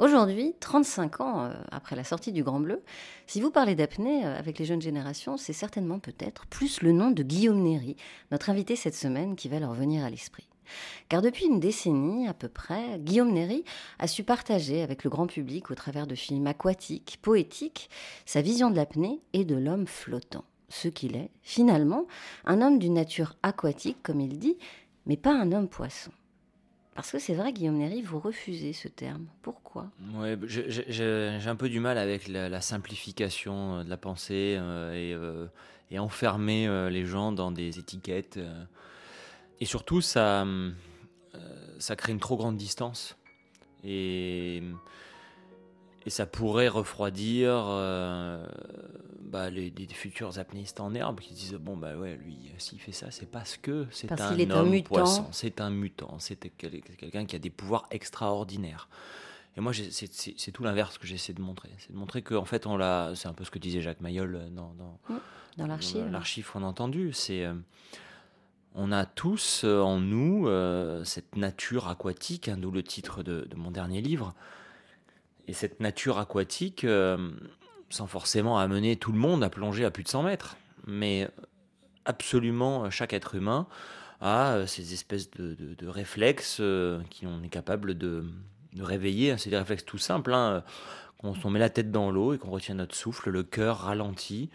[0.00, 2.82] Aujourd'hui, 35 ans euh, après la sortie du Grand Bleu,
[3.28, 7.12] si vous parlez d'apnée euh, avec les jeunes générations, c'est certainement peut-être plus le nom
[7.12, 7.96] de Guillaume Néry,
[8.32, 10.48] notre invité cette semaine, qui va leur venir à l'esprit.
[11.08, 13.64] Car depuis une décennie à peu près, Guillaume Néry
[14.00, 17.88] a su partager avec le grand public, au travers de films aquatiques, poétiques,
[18.26, 20.44] sa vision de l'apnée et de l'homme flottant.
[20.70, 22.06] Ce qu'il est, finalement,
[22.46, 24.56] un homme d'une nature aquatique, comme il dit,
[25.06, 26.10] mais pas un homme poisson.
[26.94, 29.26] Parce que c'est vrai, Guillaume Néry, vous refusez ce terme.
[29.42, 29.90] Pourquoi?
[30.14, 35.12] Ouais, j'ai un peu du mal avec la, simplification euh, de la pensée euh, et,
[35.12, 35.46] euh,
[35.90, 38.38] et, enfermer les gens dans des étiquettes.
[39.60, 40.46] Et surtout, ça,
[41.78, 43.16] ça crée une trop grande distance.
[43.82, 44.62] Et,
[46.06, 48.46] et ça pourrait refroidir euh,
[49.22, 53.10] bah, les, futurs apnéistes en herbe qui disent Bon, bah ouais, lui, s'il fait ça,
[53.10, 57.50] c'est parce que c'est un homme poisson, c'est un mutant, c'est quelqu'un qui a des
[57.50, 58.88] pouvoirs extraordinaires.
[59.56, 61.70] Et moi, c'est tout l'inverse que j'essaie de montrer.
[61.78, 63.12] C'est de montrer qu'en fait, on l'a.
[63.14, 65.18] C'est un peu ce que disait Jacques Mayol dans, dans, mmh,
[65.58, 66.10] dans l'archive.
[66.10, 67.12] L'archive qu'on a entendu.
[67.12, 67.44] C'est.
[67.44, 67.54] Euh,
[68.74, 70.48] on a tous euh, en nous
[71.04, 74.34] cette nature aquatique, hein, d'où le titre de, mon dernier livre.
[75.46, 77.30] Et cette nature aquatique, euh,
[77.90, 81.28] sans forcément amener tout le monde à plonger à plus de 100 mètres, mais
[82.04, 83.66] absolument chaque être humain
[84.20, 86.62] a ces espèces de, réflexes
[87.10, 88.24] qui on est capable de,
[88.78, 89.36] réveiller.
[89.38, 90.32] C'est des réflexes tout simples.
[90.32, 90.64] Hein.
[91.20, 94.50] Quand on met la tête dans l'eau et qu'on retient notre souffle, le cœur ralentit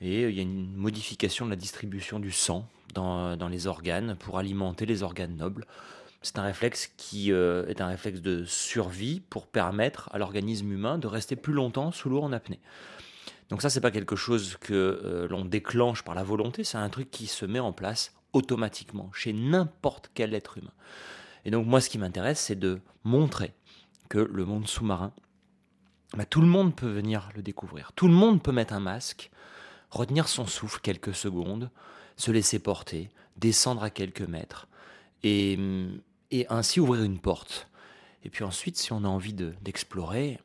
[0.00, 4.38] et il y a une modification de la distribution du sang dans les organes pour
[4.38, 5.66] alimenter les organes nobles.
[6.22, 10.98] C'est un réflexe qui euh, est un réflexe de survie pour permettre à l'organisme humain
[10.98, 12.60] de rester plus longtemps sous l'eau en apnée.
[13.50, 16.88] Donc ça, c'est pas quelque chose que euh, l'on déclenche par la volonté, c'est un
[16.90, 20.72] truc qui se met en place automatiquement chez n'importe quel être humain.
[21.44, 23.54] Et donc moi, ce qui m'intéresse, c'est de montrer
[24.08, 25.12] que le monde sous-marin,
[26.16, 27.92] bah, tout le monde peut venir le découvrir.
[27.94, 29.30] Tout le monde peut mettre un masque,
[29.90, 31.70] retenir son souffle quelques secondes,
[32.16, 34.66] se laisser porter, descendre à quelques mètres,
[35.22, 35.58] et,
[36.48, 37.68] ainsi ouvrir une porte.
[38.24, 40.38] Et puis ensuite, si on a envie d'explorer,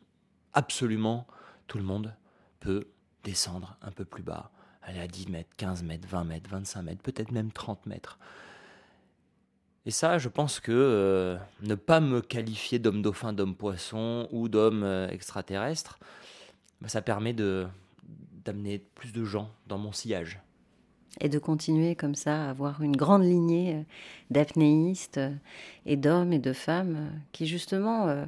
[0.53, 1.27] absolument
[1.67, 2.13] tout le monde
[2.59, 2.87] peut
[3.23, 7.01] descendre un peu plus bas, aller à 10 mètres, 15 mètres, 20 mètres, 25 mètres,
[7.01, 8.19] peut-être même 30 mètres.
[9.85, 14.47] Et ça, je pense que euh, ne pas me qualifier d'homme dauphin, d'homme poisson ou
[14.47, 15.99] d'homme euh, extraterrestre,
[16.79, 20.39] bah, ça permet d'amener plus de gens dans mon sillage.
[21.21, 23.83] Et de continuer comme ça à avoir une grande lignée euh,
[24.31, 25.33] d'apnéistes euh,
[25.85, 28.25] et d'hommes et de femmes euh, qui justement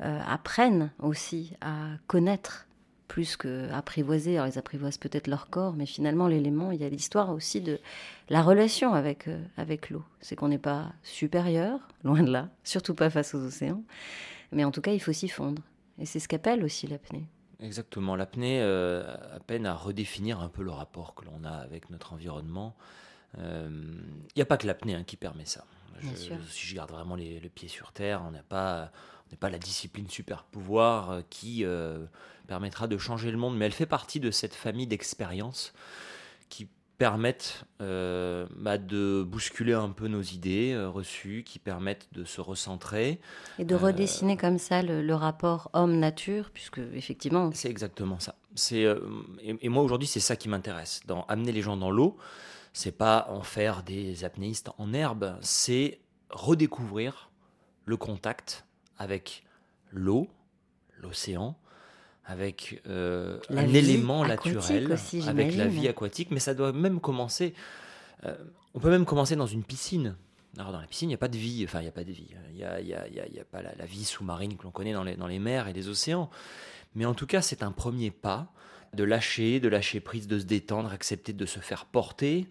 [0.00, 2.66] apprennent aussi à connaître
[3.06, 4.36] plus qu'à apprivoiser.
[4.36, 7.78] Alors ils apprivoisent peut-être leur corps, mais finalement l'élément, il y a l'histoire aussi de
[8.28, 10.02] la relation avec, avec l'eau.
[10.20, 13.84] C'est qu'on n'est pas supérieur, loin de là, surtout pas face aux océans,
[14.50, 15.62] mais en tout cas il faut s'y fondre.
[16.00, 17.24] Et c'est ce qu'appelle aussi l'apnée.
[17.64, 18.14] Exactement.
[18.14, 19.02] L'apnée euh,
[19.34, 22.76] à peine à redéfinir un peu le rapport que l'on a avec notre environnement.
[23.36, 23.68] Il euh,
[24.36, 25.64] n'y a pas que l'apnée hein, qui permet ça.
[26.02, 28.92] si je garde vraiment les, le pied sur terre, on n'a pas,
[29.40, 31.64] pas la discipline super pouvoir euh, qui
[32.46, 35.72] permettra de changer le monde, mais elle fait partie de cette famille d'expériences
[36.98, 42.40] permettent euh, bah, de bousculer un peu nos idées euh, reçues, qui permettent de se
[42.40, 43.20] recentrer.
[43.58, 47.50] Et de redessiner comme ça le, rapport homme-nature, puisque effectivement...
[47.52, 48.36] C'est exactement ça.
[48.72, 51.00] Et, moi aujourd'hui, c'est ça qui m'intéresse.
[51.06, 52.16] Dans amener les gens dans l'eau,
[52.72, 57.30] c'est pas en faire des apnéistes en herbe, c'est redécouvrir
[57.84, 58.64] le contact
[58.98, 59.44] avec
[59.90, 60.28] l'eau,
[60.98, 61.56] l'océan,
[62.26, 64.96] avec un élément naturel,
[65.26, 67.54] avec la vie aquatique, mais ça doit même commencer.
[68.74, 70.16] on peut même commencer dans une piscine.
[70.58, 72.04] Alors dans la piscine, il n'y a pas de vie, enfin il n'y a pas
[72.04, 74.70] de vie, il n'y a, y a, y a, pas la, vie sous-marine que l'on
[74.70, 76.30] connaît dans les, dans les mers et les océans.
[76.94, 78.52] Mais en tout cas, c'est un premier pas
[78.94, 82.46] de lâcher, de lâcher prise, de se détendre, accepter de se faire porter.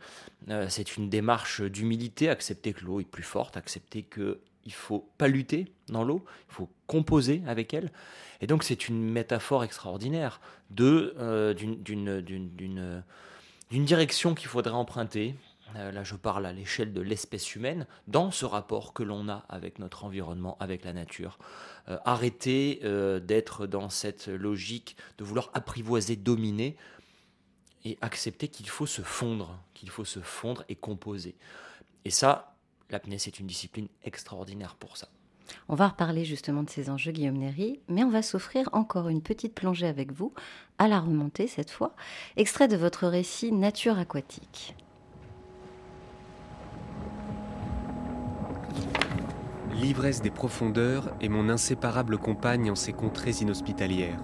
[0.50, 5.10] Euh, c'est une démarche d'humilité, accepter que l'eau est plus forte, accepter que il faut
[5.18, 7.92] pas lutter dans l'eau, il faut composer avec elle.
[8.42, 13.04] Et donc c'est une métaphore extraordinaire de euh, d'une
[13.86, 15.36] direction qu'il faudrait emprunter
[15.76, 19.46] euh, là je parle à l'échelle de l'espèce humaine, dans ce rapport que l'on a
[19.50, 21.40] avec notre environnement, avec la nature.
[21.90, 26.78] Euh, arrêter euh, d'être dans cette logique de vouloir apprivoiser, dominer,
[27.86, 31.36] et accepter qu'il faut se fondre, qu'il faut se fondre et composer.
[32.06, 32.53] Et ça,
[32.90, 35.08] l'apnée, c'est une discipline extraordinaire pour ça.
[35.68, 39.22] On va reparler justement de ces enjeux, Guillaume Néry, mais on va s'offrir encore une
[39.22, 40.34] petite plongée avec vous,
[40.78, 41.96] à la remontée cette fois,
[42.38, 44.76] extrait de votre récit Nature aquatique.
[49.76, 54.20] L'ivresse des profondeurs est mon inséparable compagne en ces contrées inhospitalières.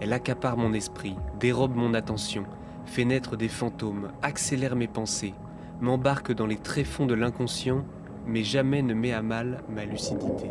[0.00, 2.44] Elle accapare mon esprit, dérobe mon attention,
[2.86, 5.34] fait naître des fantômes, accélère mes pensées,
[5.80, 7.84] m'embarque dans les tréfonds de l'inconscient,
[8.26, 10.50] mais jamais ne met à mal ma lucidité.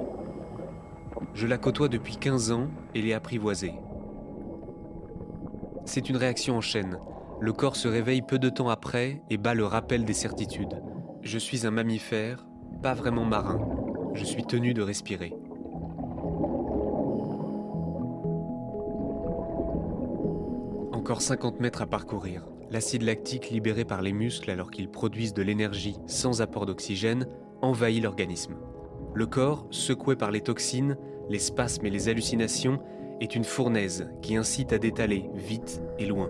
[1.34, 3.74] Je la côtoie depuis 15 ans et l'ai apprivoisée.
[5.86, 6.97] C'est une réaction en chaîne.
[7.39, 10.82] Le corps se réveille peu de temps après et bat le rappel des certitudes.
[11.22, 12.45] Je suis un mammifère,
[12.84, 13.59] pas vraiment marin,
[14.13, 15.34] je suis tenu de respirer.
[21.12, 22.47] Encore 50 mètres à parcourir.
[22.70, 27.28] L'acide lactique libéré par les muscles alors qu'ils produisent de l'énergie sans apport d'oxygène
[27.62, 28.55] envahit l'organisme.
[29.14, 30.95] Le corps, secoué par les toxines,
[31.30, 32.80] les spasmes et les hallucinations,
[33.20, 36.30] est une fournaise qui incite à détaler vite et loin.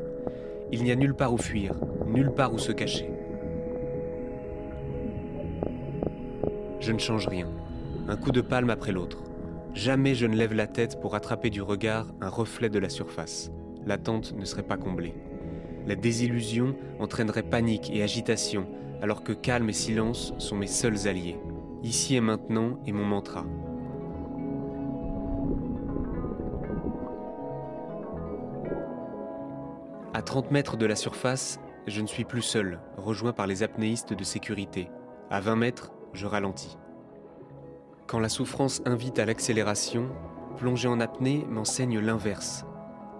[0.71, 1.75] Il n'y a nulle part où fuir,
[2.07, 3.11] nulle part où se cacher.
[6.79, 7.49] Je ne change rien
[8.07, 9.21] un coup de palme après l'autre.
[9.75, 13.51] Jamais je ne lève la tête pour attraper du regard un reflet de la surface.
[13.86, 15.15] L'attente ne serait pas comblée.
[15.88, 18.67] La désillusion entraînerait panique et agitation,
[19.01, 21.39] alors que calme et silence sont mes seuls alliés.
[21.84, 23.45] Ici et maintenant est mon mantra.
[30.13, 34.13] À 30 mètres de la surface, je ne suis plus seul, rejoint par les apnéistes
[34.13, 34.89] de sécurité.
[35.32, 36.77] À 20 mètres, je ralentis.
[38.05, 40.09] Quand la souffrance invite à l'accélération,
[40.57, 42.65] plonger en apnée m'enseigne l'inverse.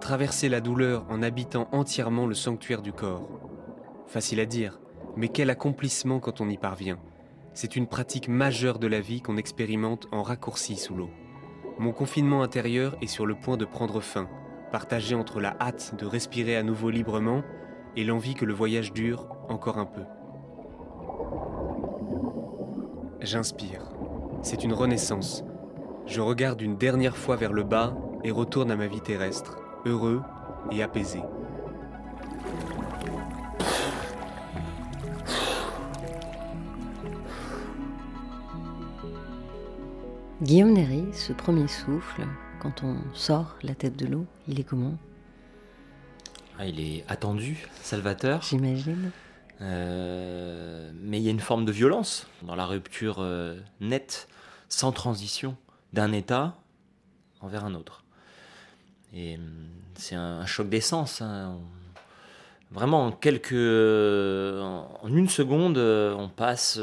[0.02, 3.28] Traverser la douleur en habitant entièrement le sanctuaire du corps.
[4.08, 4.80] Facile à dire,
[5.14, 6.98] mais quel accomplissement quand on y parvient.
[7.54, 11.10] C'est une pratique majeure de la vie qu'on expérimente en raccourci sous l'eau.
[11.78, 14.28] Mon confinement intérieur est sur le point de prendre fin,
[14.72, 17.44] partagé entre la hâte de respirer à nouveau librement
[17.96, 20.02] et l'envie que le voyage dure encore un peu.
[23.20, 23.92] J'inspire.
[24.42, 25.44] C'est une renaissance.
[26.06, 27.94] Je regarde une dernière fois vers le bas
[28.24, 30.22] et retourne à ma vie terrestre, heureux
[30.70, 31.22] et apaisé.
[40.42, 42.26] Guillaume Néry, ce premier souffle,
[42.60, 44.98] quand on sort la tête de l'eau, il est comment?
[46.58, 48.42] Ah, Il est attendu, salvateur.
[48.42, 49.12] J'imagine.
[49.60, 54.28] Euh, mais il y a une forme de violence dans la rupture euh, nette,
[54.68, 55.56] sans transition,
[55.92, 56.56] d'un état
[57.40, 58.01] envers un autre.
[59.12, 61.22] Et hum, c'est un, choc d'essence.
[61.22, 61.58] Hein.
[62.70, 66.80] Vraiment, en quelques, en une seconde, euh, on passe.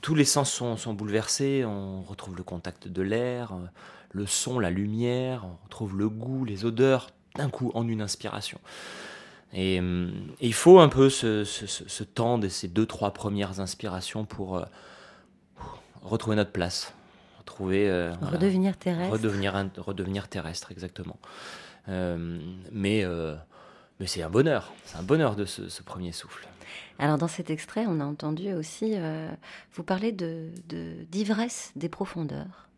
[0.00, 1.64] tous les sens sont, bouleversés.
[1.64, 3.52] On retrouve le contact de l'air,
[4.12, 5.44] le son, la lumière.
[5.46, 8.60] On retrouve le goût, les odeurs, d'un coup, en une inspiration.
[9.54, 9.80] Et,
[10.40, 14.64] il faut un peu ce, temps de ces deux, trois premières inspirations pour euh,
[16.02, 16.92] retrouver notre place.
[17.44, 19.12] Retrouver, euh, redevenir terrestre.
[19.12, 21.18] Redevenir, redevenir terrestre, exactement.
[21.88, 22.40] Euh,
[22.72, 23.04] mais
[24.00, 26.48] mais c'est un bonheur, c'est un bonheur de ce, premier souffle.
[26.98, 28.94] Alors dans cet extrait, on a entendu aussi
[29.72, 30.48] vous parler de
[31.10, 32.68] d'ivresse des profondeurs.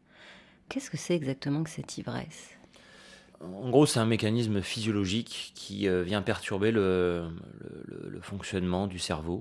[0.69, 2.57] Qu'est-ce que c'est exactement que cette ivresse?
[3.41, 7.29] En gros, c'est un mécanisme physiologique qui euh, vient perturber le,
[8.23, 9.41] fonctionnement du cerveau.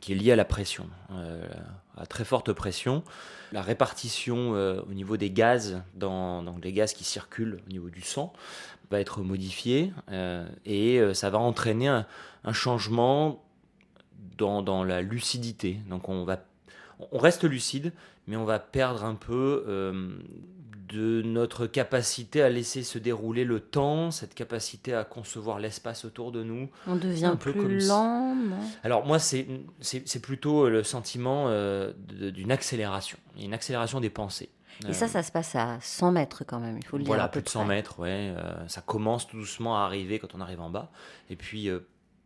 [0.00, 0.88] Qui est lié à la pression,
[1.96, 3.02] à très forte pression.
[3.52, 8.00] La répartition au niveau des gaz, dans, dans, les gaz qui circulent au niveau du
[8.00, 8.32] sang,
[8.90, 9.92] va être modifiée
[10.64, 12.06] et ça va entraîner un,
[12.52, 13.44] changement
[14.38, 15.80] dans, dans, la lucidité.
[15.88, 16.38] Donc on va
[17.12, 17.92] on reste lucide,
[18.26, 20.10] mais on va perdre un peu euh,
[20.92, 26.32] de notre capacité à laisser se dérouler le temps, cette capacité à concevoir l'espace autour
[26.32, 26.68] de nous.
[26.86, 28.36] On devient plus lent,
[28.82, 29.46] Alors moi, c'est
[30.22, 34.50] plutôt le sentiment euh, d'une accélération, une accélération des pensées.
[34.88, 37.08] Et ça, euh, ça se passe à 100 mètres quand même, il faut le dire.
[37.08, 38.34] Voilà, plus de 100 mètres, ouais.
[38.66, 40.90] ça commence tout doucement à arriver quand on arrive en bas.
[41.28, 41.68] Et puis,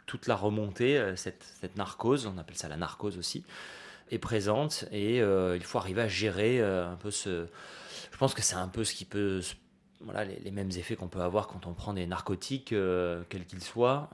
[0.06, 3.44] toute la remontée, cette, cette, narcose, on appelle ça la narcose aussi,
[4.10, 7.46] est présente et euh, il faut arriver à gérer euh, un peu ce.
[8.14, 9.40] Je pense que c'est un peu ce qui peut.
[10.00, 13.62] Voilà, les, mêmes effets qu'on peut avoir quand on prend des narcotiques, euh, quels qu'ils
[13.62, 14.08] soient,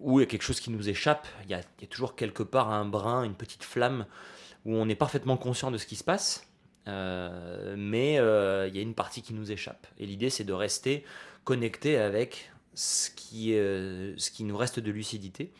[0.00, 1.28] ou il y a quelque chose qui nous échappe.
[1.44, 4.06] Il y, a, il y, a, toujours quelque part un brin, une petite flamme
[4.64, 6.48] où on est parfaitement conscient de ce qui se passe,
[6.86, 9.86] mais il y a une partie qui nous échappe.
[9.98, 11.04] Et l'idée, c'est de rester
[11.44, 15.52] connecté avec ce qui, ce qui nous reste de lucidité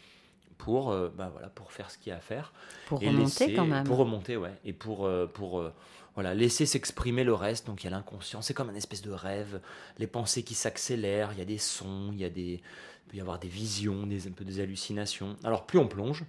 [0.62, 2.52] pour, euh, bah voilà, pour faire ce qu'il y a à faire.
[2.86, 3.84] Pour remonter quand même.
[3.84, 4.52] Pour remonter, ouais.
[4.64, 5.74] Et pour, euh, pour euh,
[6.14, 7.66] voilà, laisser s'exprimer le reste.
[7.66, 9.60] Donc il y a l'inconscient, c'est comme un espèce de rêve,
[9.98, 13.16] les pensées qui s'accélèrent, il y a des sons, il y a des, il peut
[13.16, 15.36] y avoir des visions, des, un peu des hallucinations.
[15.44, 16.24] Alors plus on plonge,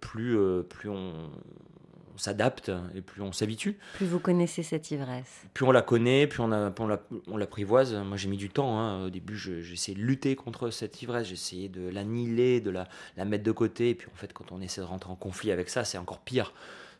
[0.00, 0.38] plus,
[0.68, 1.30] plus on,
[2.20, 3.76] s'adapte et plus on s'habitue.
[3.94, 5.42] Plus vous connaissez cette ivresse.
[5.54, 6.72] Plus on la connaît, plus on, a,
[7.26, 7.94] on, l'apprivoise.
[7.94, 8.78] Moi j'ai mis du temps.
[8.78, 9.06] Hein.
[9.06, 12.88] Au début j'ai essayé de lutter contre cette ivresse, j'ai essayé de l'annihiler, de la,
[13.16, 13.90] la, mettre de côté.
[13.90, 16.20] Et puis en fait quand on essaie de rentrer en conflit avec ça, c'est encore
[16.20, 16.52] pire.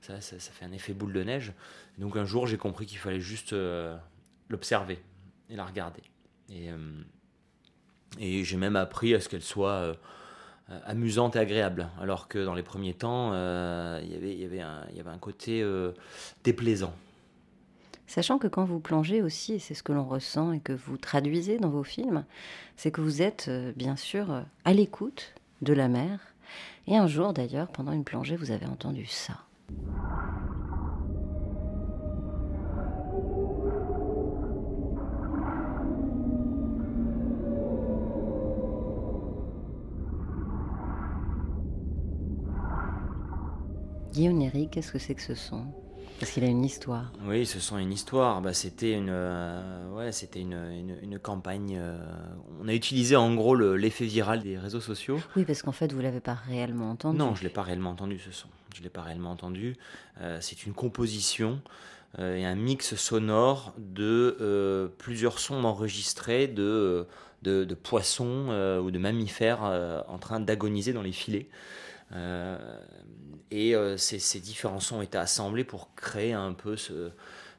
[0.02, 1.52] Ça, ça, fait un effet boule de neige.
[2.00, 3.96] Donc un jour j'ai compris qu'il fallait juste euh,
[4.48, 4.98] l'observer
[5.50, 6.02] et la regarder.
[6.48, 7.02] Et, euh,
[8.18, 9.70] et j'ai même appris à ce qu'elle soit...
[9.70, 9.94] Euh,
[10.84, 11.88] amusante et agréable.
[12.00, 15.68] Alors que dans les premiers temps, il y, avait un, côté
[16.44, 16.94] déplaisant.
[18.06, 20.96] Sachant que quand vous plongez aussi, et c'est ce que l'on ressent et que vous
[20.96, 22.24] traduisez dans vos films,
[22.76, 26.20] c'est que vous êtes bien sûr à l'écoute de la mer.
[26.86, 29.40] Et un jour d'ailleurs, pendant une plongée, vous avez entendu ça.
[44.12, 45.66] Guillaume Néry, qu'est-ce que c'est que ce son?
[46.18, 47.12] Parce qu'il a une histoire.
[47.24, 48.42] Oui, ce son a une histoire.
[48.42, 51.78] Bah, c'était une, euh, ouais, c'était une, une, campagne.
[51.80, 51.96] Euh,
[52.60, 55.18] on a utilisé en gros l'effet viral des réseaux sociaux.
[55.36, 57.16] Oui, parce qu'en fait, vous l'avez pas réellement entendu.
[57.18, 58.48] Non, je l'ai pas réellement entendu ce son.
[58.74, 59.76] Je l'ai pas réellement entendu.
[60.20, 61.60] Euh, c'est une composition
[62.18, 67.06] et un mix sonore de plusieurs sons enregistrés de,
[67.42, 68.48] de, de poissons
[68.84, 69.62] ou de mammifères
[70.08, 71.46] en train d'agoniser dans les filets.
[72.12, 72.58] Euh,
[73.50, 77.10] et euh, ces, différents sons ont été assemblés pour créer un peu ce,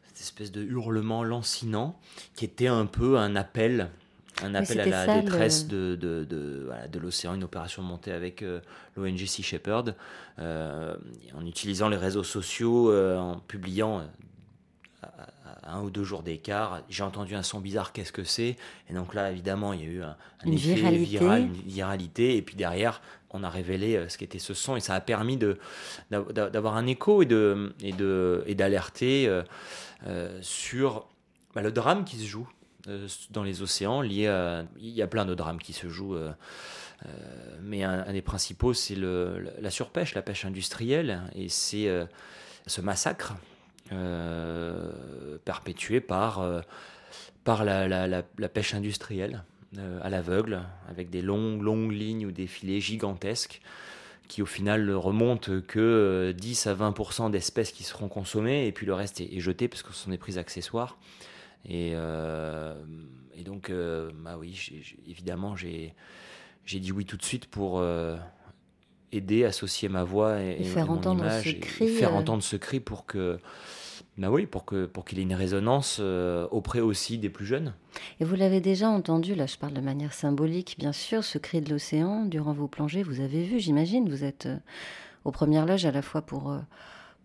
[0.08, 2.00] cette espèce de hurlement lancinant
[2.36, 3.90] qui était un peu un appel
[4.44, 8.42] un appel à la détresse de, de, de, voilà, de l'océan, une opération montée avec
[8.42, 8.60] euh,
[8.96, 9.96] l'ONG Sea Shepherd,
[10.40, 14.02] en utilisant les réseaux sociaux, en publiant
[15.64, 18.58] un ou deux jours d'écart, j'ai entendu un son bizarre, qu'est-ce que c'est?
[18.90, 21.06] Et donc là, évidemment, il y a eu un, une effet viralité.
[21.06, 23.02] viral, une viralité, et puis derrière,
[23.34, 25.38] on a révélé euh, ce qu'était ce son, et ça a permis
[26.10, 27.26] d'avoir un écho et
[28.56, 29.44] d'alerter euh,
[30.08, 31.08] euh, sur
[31.56, 32.48] bah, le drame qui se joue
[33.30, 36.18] dans les océans il y a plein de drames qui se jouent
[37.62, 41.88] mais un, des principaux c'est la surpêche la pêche industrielle et c'est
[42.66, 43.36] ce massacre
[45.46, 46.44] perpétuée par,
[47.46, 49.44] la, pêche industrielle
[50.02, 53.62] à l'aveugle, avec des longues, longues lignes ou des filets gigantesques
[54.28, 58.86] qui au final ne remontent que 10 à 20% d'espèces qui seront consommées et puis
[58.86, 60.98] le reste est, jeté parce que ce sont des prises accessoires.
[61.68, 63.72] Et, et donc,
[64.24, 64.58] bah oui,
[65.06, 65.94] évidemment, j'ai
[66.66, 67.84] dit oui tout de suite pour
[69.12, 73.40] aider, associer ma voix et, faire entendre ce cri, faire entendre ce cri pour que
[74.22, 77.74] bah oui, pour qu'il pour qu'il ait une résonance euh, auprès aussi des plus jeunes.
[78.20, 81.60] Et vous l'avez déjà entendu, là je parle de manière symbolique bien sûr, ce cri
[81.60, 84.58] de l'océan durant vos plongées, vous avez vu, j'imagine, vous êtes euh,
[85.26, 86.60] aux premières loges à la fois pour, euh,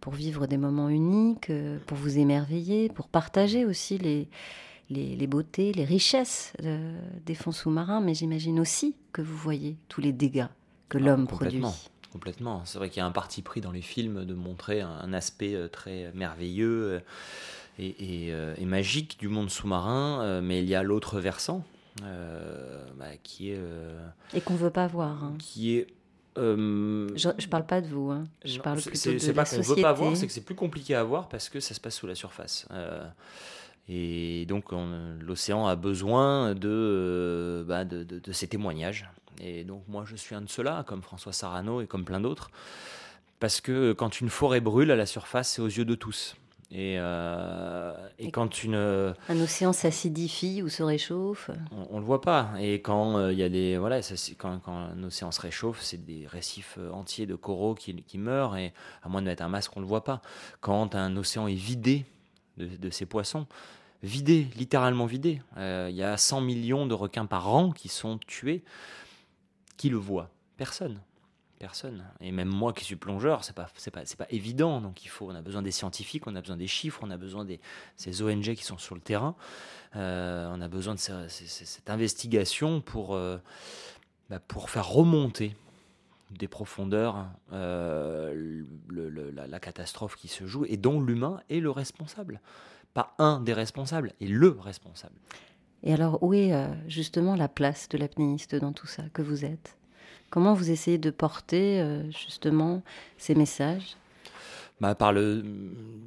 [0.01, 1.53] pour vivre des moments uniques,
[1.87, 4.29] pour vous émerveiller, pour partager aussi les,
[4.89, 6.55] les, les beautés, les richesses
[7.27, 10.49] des fonds sous-marins, mais j'imagine aussi que vous voyez tous les dégâts
[10.89, 11.63] que ah, l'homme produit.
[12.17, 12.65] Complètement.
[12.65, 15.55] C'est vrai qu'il y a un parti pris dans les films de montrer un, aspect
[15.55, 17.03] euh, très merveilleux
[17.81, 21.63] euh, euh, et, magique du monde sous-marin, mais il y a l'autre versant
[22.01, 23.61] bah, qui est.
[24.33, 25.25] et qu'on veut pas voir.
[25.25, 25.35] Hein.
[25.39, 25.89] Qui est
[26.39, 28.25] euh, je, ne parle pas de vous, hein.
[28.45, 30.95] je parle plutôt de C'est pas qu'on veut pas voir, c'est que c'est plus compliqué
[30.95, 32.67] à voir parce que ça se passe sous la surface.
[32.73, 33.07] Euh,
[33.89, 34.67] et donc
[35.21, 39.09] l'océan a besoin de, bah, de, de, ces témoignages.
[39.41, 42.51] Et donc moi je suis un de ceux-là, comme François Sarano et comme plein d'autres,
[43.41, 46.37] parce que quand une forêt brûle à la surface, c'est aux yeux de tous.
[46.73, 52.21] Et, euh, et, quand une un océan s'acidifie ou se réchauffe, on, ne le voit
[52.21, 52.51] pas.
[52.59, 54.01] Et quand euh, il y a des voilà,
[54.37, 58.19] quand, quand, un océan se réchauffe, c'est des récifs euh, entiers de coraux qui, qui,
[58.19, 58.57] meurent.
[58.57, 58.73] Et
[59.05, 60.23] à moins de mettre un masque, on le voit pas.
[60.61, 62.05] Quand un océan est vidé
[62.57, 63.47] de, de ses poissons,
[64.03, 68.65] vidé, littéralement vidé, il y a 100 millions de requins par an qui sont tués.
[69.77, 71.01] Qui le voit Personne
[71.59, 72.05] personne.
[72.21, 74.81] Et même moi qui suis plongeur, c'est pas, c'est pas, pas évident.
[74.81, 77.17] Donc il faut, on a besoin des scientifiques, on a besoin des chiffres, on a
[77.17, 77.61] besoin des
[77.97, 79.35] ces ONG qui sont sur le terrain.
[79.97, 83.39] Euh, on a besoin de cette investigation pour, euh,
[84.29, 85.57] bah, pour faire remonter
[86.33, 92.41] des profondeurs euh, la, catastrophe qui se joue et dont l'humain est le responsable.
[92.95, 95.15] Pas un des responsables, et le responsable.
[95.83, 96.53] Et alors, où est
[96.89, 99.77] justement la place de l'apnéiste dans tout ça que vous êtes?
[100.31, 102.83] Comment vous essayez de porter euh, justement
[103.17, 103.97] ces messages?
[104.81, 105.43] Bah, par le,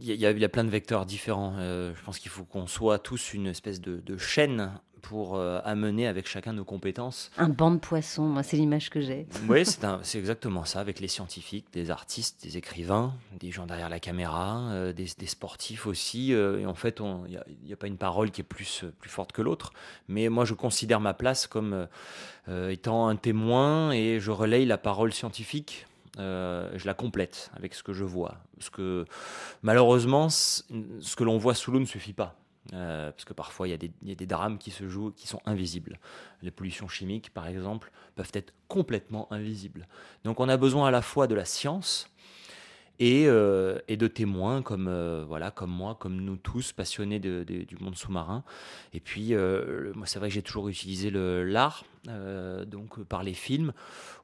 [0.02, 1.56] il y, a plein de vecteurs différents.
[1.58, 6.08] Euh, je pense qu'il faut qu'on soit tous une espèce de, chaîne pour euh, amener
[6.08, 7.32] avec chacun nos compétences.
[7.38, 9.28] Un banc de poissons, moi c'est l'image que j'ai.
[9.48, 14.00] Oui, c'est exactement ça, avec les scientifiques, des artistes, des écrivains, des gens derrière la
[14.00, 16.32] caméra, des, sportifs aussi.
[16.32, 19.42] et en fait, il n'y a, pas une parole qui est plus, plus forte que
[19.42, 19.74] l'autre.
[20.08, 21.88] Mais moi, je considère ma place comme
[22.48, 25.86] étant un témoin et je relaye la parole scientifique
[26.20, 28.36] euh, je la complète avec ce que je vois.
[28.58, 29.06] Parce que
[29.62, 30.64] malheureusement, ce
[31.16, 32.36] que l'on voit sous l'eau ne suffit pas.
[32.74, 36.00] Euh, parce que parfois il y, a des, drames qui se jouent qui sont invisibles.
[36.42, 39.88] Les pollutions chimiques, par exemple, peuvent être complètement invisibles.
[40.24, 42.10] Donc on a besoin à la fois de la science
[43.02, 48.44] euh, et, de témoins comme, euh, comme moi, comme nous tous, passionnés du monde sous-marin.
[48.94, 51.86] Et puis, euh, moi, c'est vrai que j'ai toujours utilisé l'art,
[52.68, 53.74] donc par les films.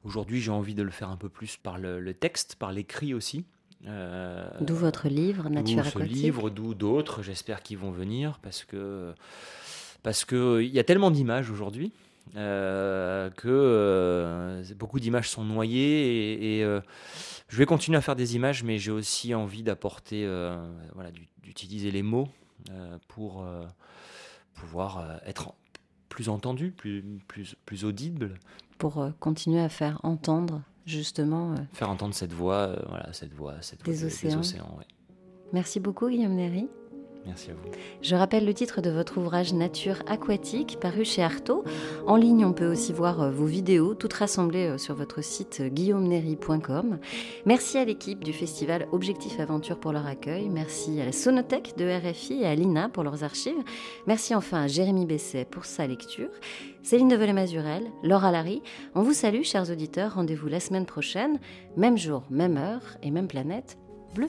[0.04, 3.44] Aujourd'hui, j'ai envie de le faire un peu plus par le, texte, par l'écrit aussi.
[3.82, 9.14] D'où votre livre, Nature d'où ce livre, d'où d'autres, j'espère qu'ils vont venir, parce que
[10.02, 11.92] parce qu'il y a tellement d'images aujourd'hui.
[12.34, 13.42] que
[14.76, 16.80] beaucoup d'images sont noyées et, et
[17.48, 20.56] je vais continuer à faire des images, mais j'ai aussi envie d'apporter, euh,
[20.94, 21.10] voilà,
[21.42, 22.28] d'utiliser les mots
[22.70, 23.64] euh, pour euh,
[24.54, 25.54] pouvoir être
[26.08, 28.34] plus entendu, plus, plus, plus audible.
[28.78, 31.54] Pour continuer à faire entendre, justement.
[31.72, 34.40] faire entendre cette voix, voilà, cette voix, cette des, océans.
[35.52, 36.68] Merci beaucoup, Guillaume Néry.
[37.26, 37.70] Merci à vous.
[38.02, 41.64] Je rappelle le titre de votre ouvrage Nature aquatique, paru chez Artaud.
[42.06, 45.58] En ligne, on peut aussi voir euh, vos vidéos, toutes rassemblées euh, sur votre site
[45.60, 46.98] euh, guillaumenery.com.
[47.44, 50.48] Merci à l'équipe du festival Objectif Aventure pour leur accueil.
[50.48, 53.62] Merci à la Sonothèque de RFI et à l'INA pour leurs archives.
[54.06, 56.30] Merci enfin à Jérémy Besset pour sa lecture.
[56.84, 58.62] Céline Develay-Mazurel, Laura Larry,
[58.94, 60.14] on vous salue, chers auditeurs.
[60.14, 61.40] Rendez-vous la semaine prochaine,
[61.76, 63.76] même jour, même heure et même planète
[64.14, 64.28] bleue.